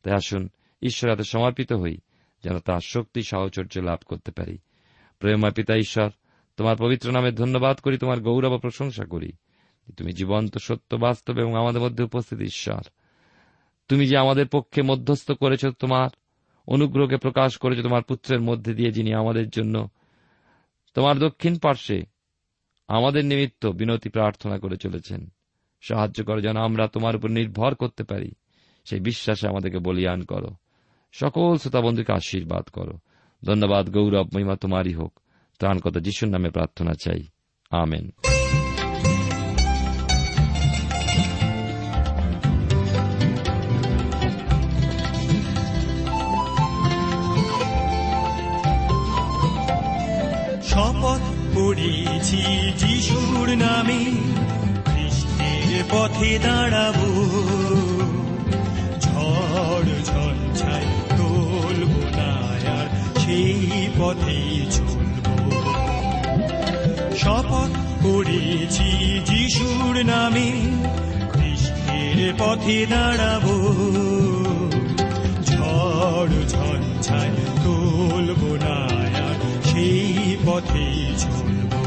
তাই 0.03 0.13
আসুন 0.13 0.49
ঈশ্বর 0.81 1.11
এত 1.11 1.21
সমর্পিত 1.21 1.73
হই, 1.73 1.97
যেন 2.43 2.59
তার 2.59 2.79
শক্তি, 2.79 3.23
সাহচর্য 3.23 3.79
লাভ 3.79 3.99
করতে 4.05 4.31
পারি। 4.31 4.57
প্রেমা 5.19 5.49
পিতা 5.49 5.75
ঈশ্বর, 5.75 6.09
তোমার 6.57 6.75
পবিত্র 6.77 7.11
নামে 7.11 7.31
ধন্যবাদ 7.31 7.77
করি, 7.77 7.97
তোমার 7.97 8.19
গৌরব 8.19 8.57
প্রশংসা 8.57 9.05
করি। 9.05 9.31
তুমি 9.97 10.11
জীবন্ত, 10.11 10.57
সত্য, 10.57 10.95
বাস্তব 10.95 11.39
এবং 11.39 11.55
আমাদের 11.55 11.81
মধ্যে 11.81 12.03
উপস্থিত 12.03 12.39
ঈশ্বর। 12.39 12.81
তুমি 13.87 14.07
যে 14.07 14.17
আমাদের 14.17 14.47
পক্ষে 14.47 14.81
মধ্যস্থ 14.81 15.31
করেছ 15.31 15.65
তোমার, 15.65 16.09
অনুগ্রহকে 16.67 17.17
প্রকাশ 17.17 17.57
করেছ 17.57 17.81
তোমার 17.81 18.03
পুত্রের 18.03 18.41
মধ্যে 18.41 18.73
দিয়ে, 18.73 18.91
যিনি 18.91 19.13
আমাদের 19.13 19.49
জন্য 19.49 19.89
তোমার 20.93 21.19
দক্ষিণ 21.19 21.57
পার্শ্বে 21.57 22.05
আমাদের 22.87 23.25
নিমিত্ত 23.25 23.65
বিনতি 23.65 24.09
প্রার্থনা 24.09 24.59
করে 24.59 24.77
চলেছেন। 24.77 25.29
সাহায্য 25.81 26.23
করো 26.23 26.41
যেন 26.41 26.57
আমরা 26.57 26.87
তোমার 26.87 27.15
উপর 27.15 27.29
নির্ভর 27.29 27.75
করতে 27.75 28.03
পারি। 28.03 28.31
সেই 28.85 28.99
বিশ্বাসে 28.99 29.47
আমাদেরকে 29.47 29.79
বলিয়ান 29.79 30.23
করো। 30.23 30.55
সকল 31.11 31.57
শ্রোতা 31.57 31.81
বন্ধুকে 31.81 32.13
আশীর্বাদ 32.13 32.63
করো। 32.63 32.99
ধন্যবাদ, 33.45 33.89
গৌরব, 33.89 34.29
মহিমা 34.33 34.55
তোমারই 34.55 34.93
হোক। 34.93 35.19
ত্রাণকতা 35.59 35.99
যিশুর 35.99 36.29
নামে 36.29 36.49
প্রার্থনা 36.49 36.93
চাই। 36.93 37.23
আমেন। 37.69 38.09
শপথ 50.61 51.21
করেছি 51.55 52.71
যিশুর 52.77 53.57
নামে, 53.57 54.05
খ্রিস্টের 54.85 55.83
পথে 55.91 56.39
দাঁড়াবো। 56.39 57.25
সেই 63.29 63.89
পথে 63.99 64.39
চলবো। 64.71 65.33
শপথ 67.17 67.71
করেছি 68.03 68.89
যিশুর 69.25 69.95
নামে 70.05 70.47
খ্রিস্টের 71.31 72.33
পথে 72.39 72.77
দাঁড়াবো। 72.89 73.55
ঝড় 75.45 76.35
ঝঞ্ঝায় 76.47 77.35
তোলব 77.63 78.41
না 78.65 78.77
সেই 79.63 80.37
পথেই 80.45 80.99
চলবো। 81.19 81.79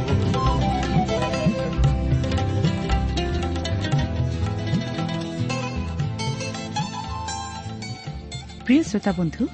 প্রিয় 8.65 8.83
শ্রোতা 8.83 9.13
বন্ধু, 9.17 9.47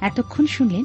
এতক্ষণ 0.00 0.46
শুনলেন 0.46 0.84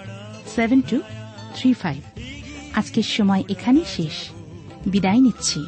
seven 0.55 0.81
two 0.81 0.99
three 1.55 1.73
five 1.73 2.19
আজকের 2.73 3.03
সময় 3.03 3.43
এখানেই 3.49 3.83
শেষ। 3.95 4.29
বিদায় 4.87 5.19
নিচ্ছি। 5.19 5.65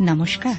নমস্কার। 0.00 0.54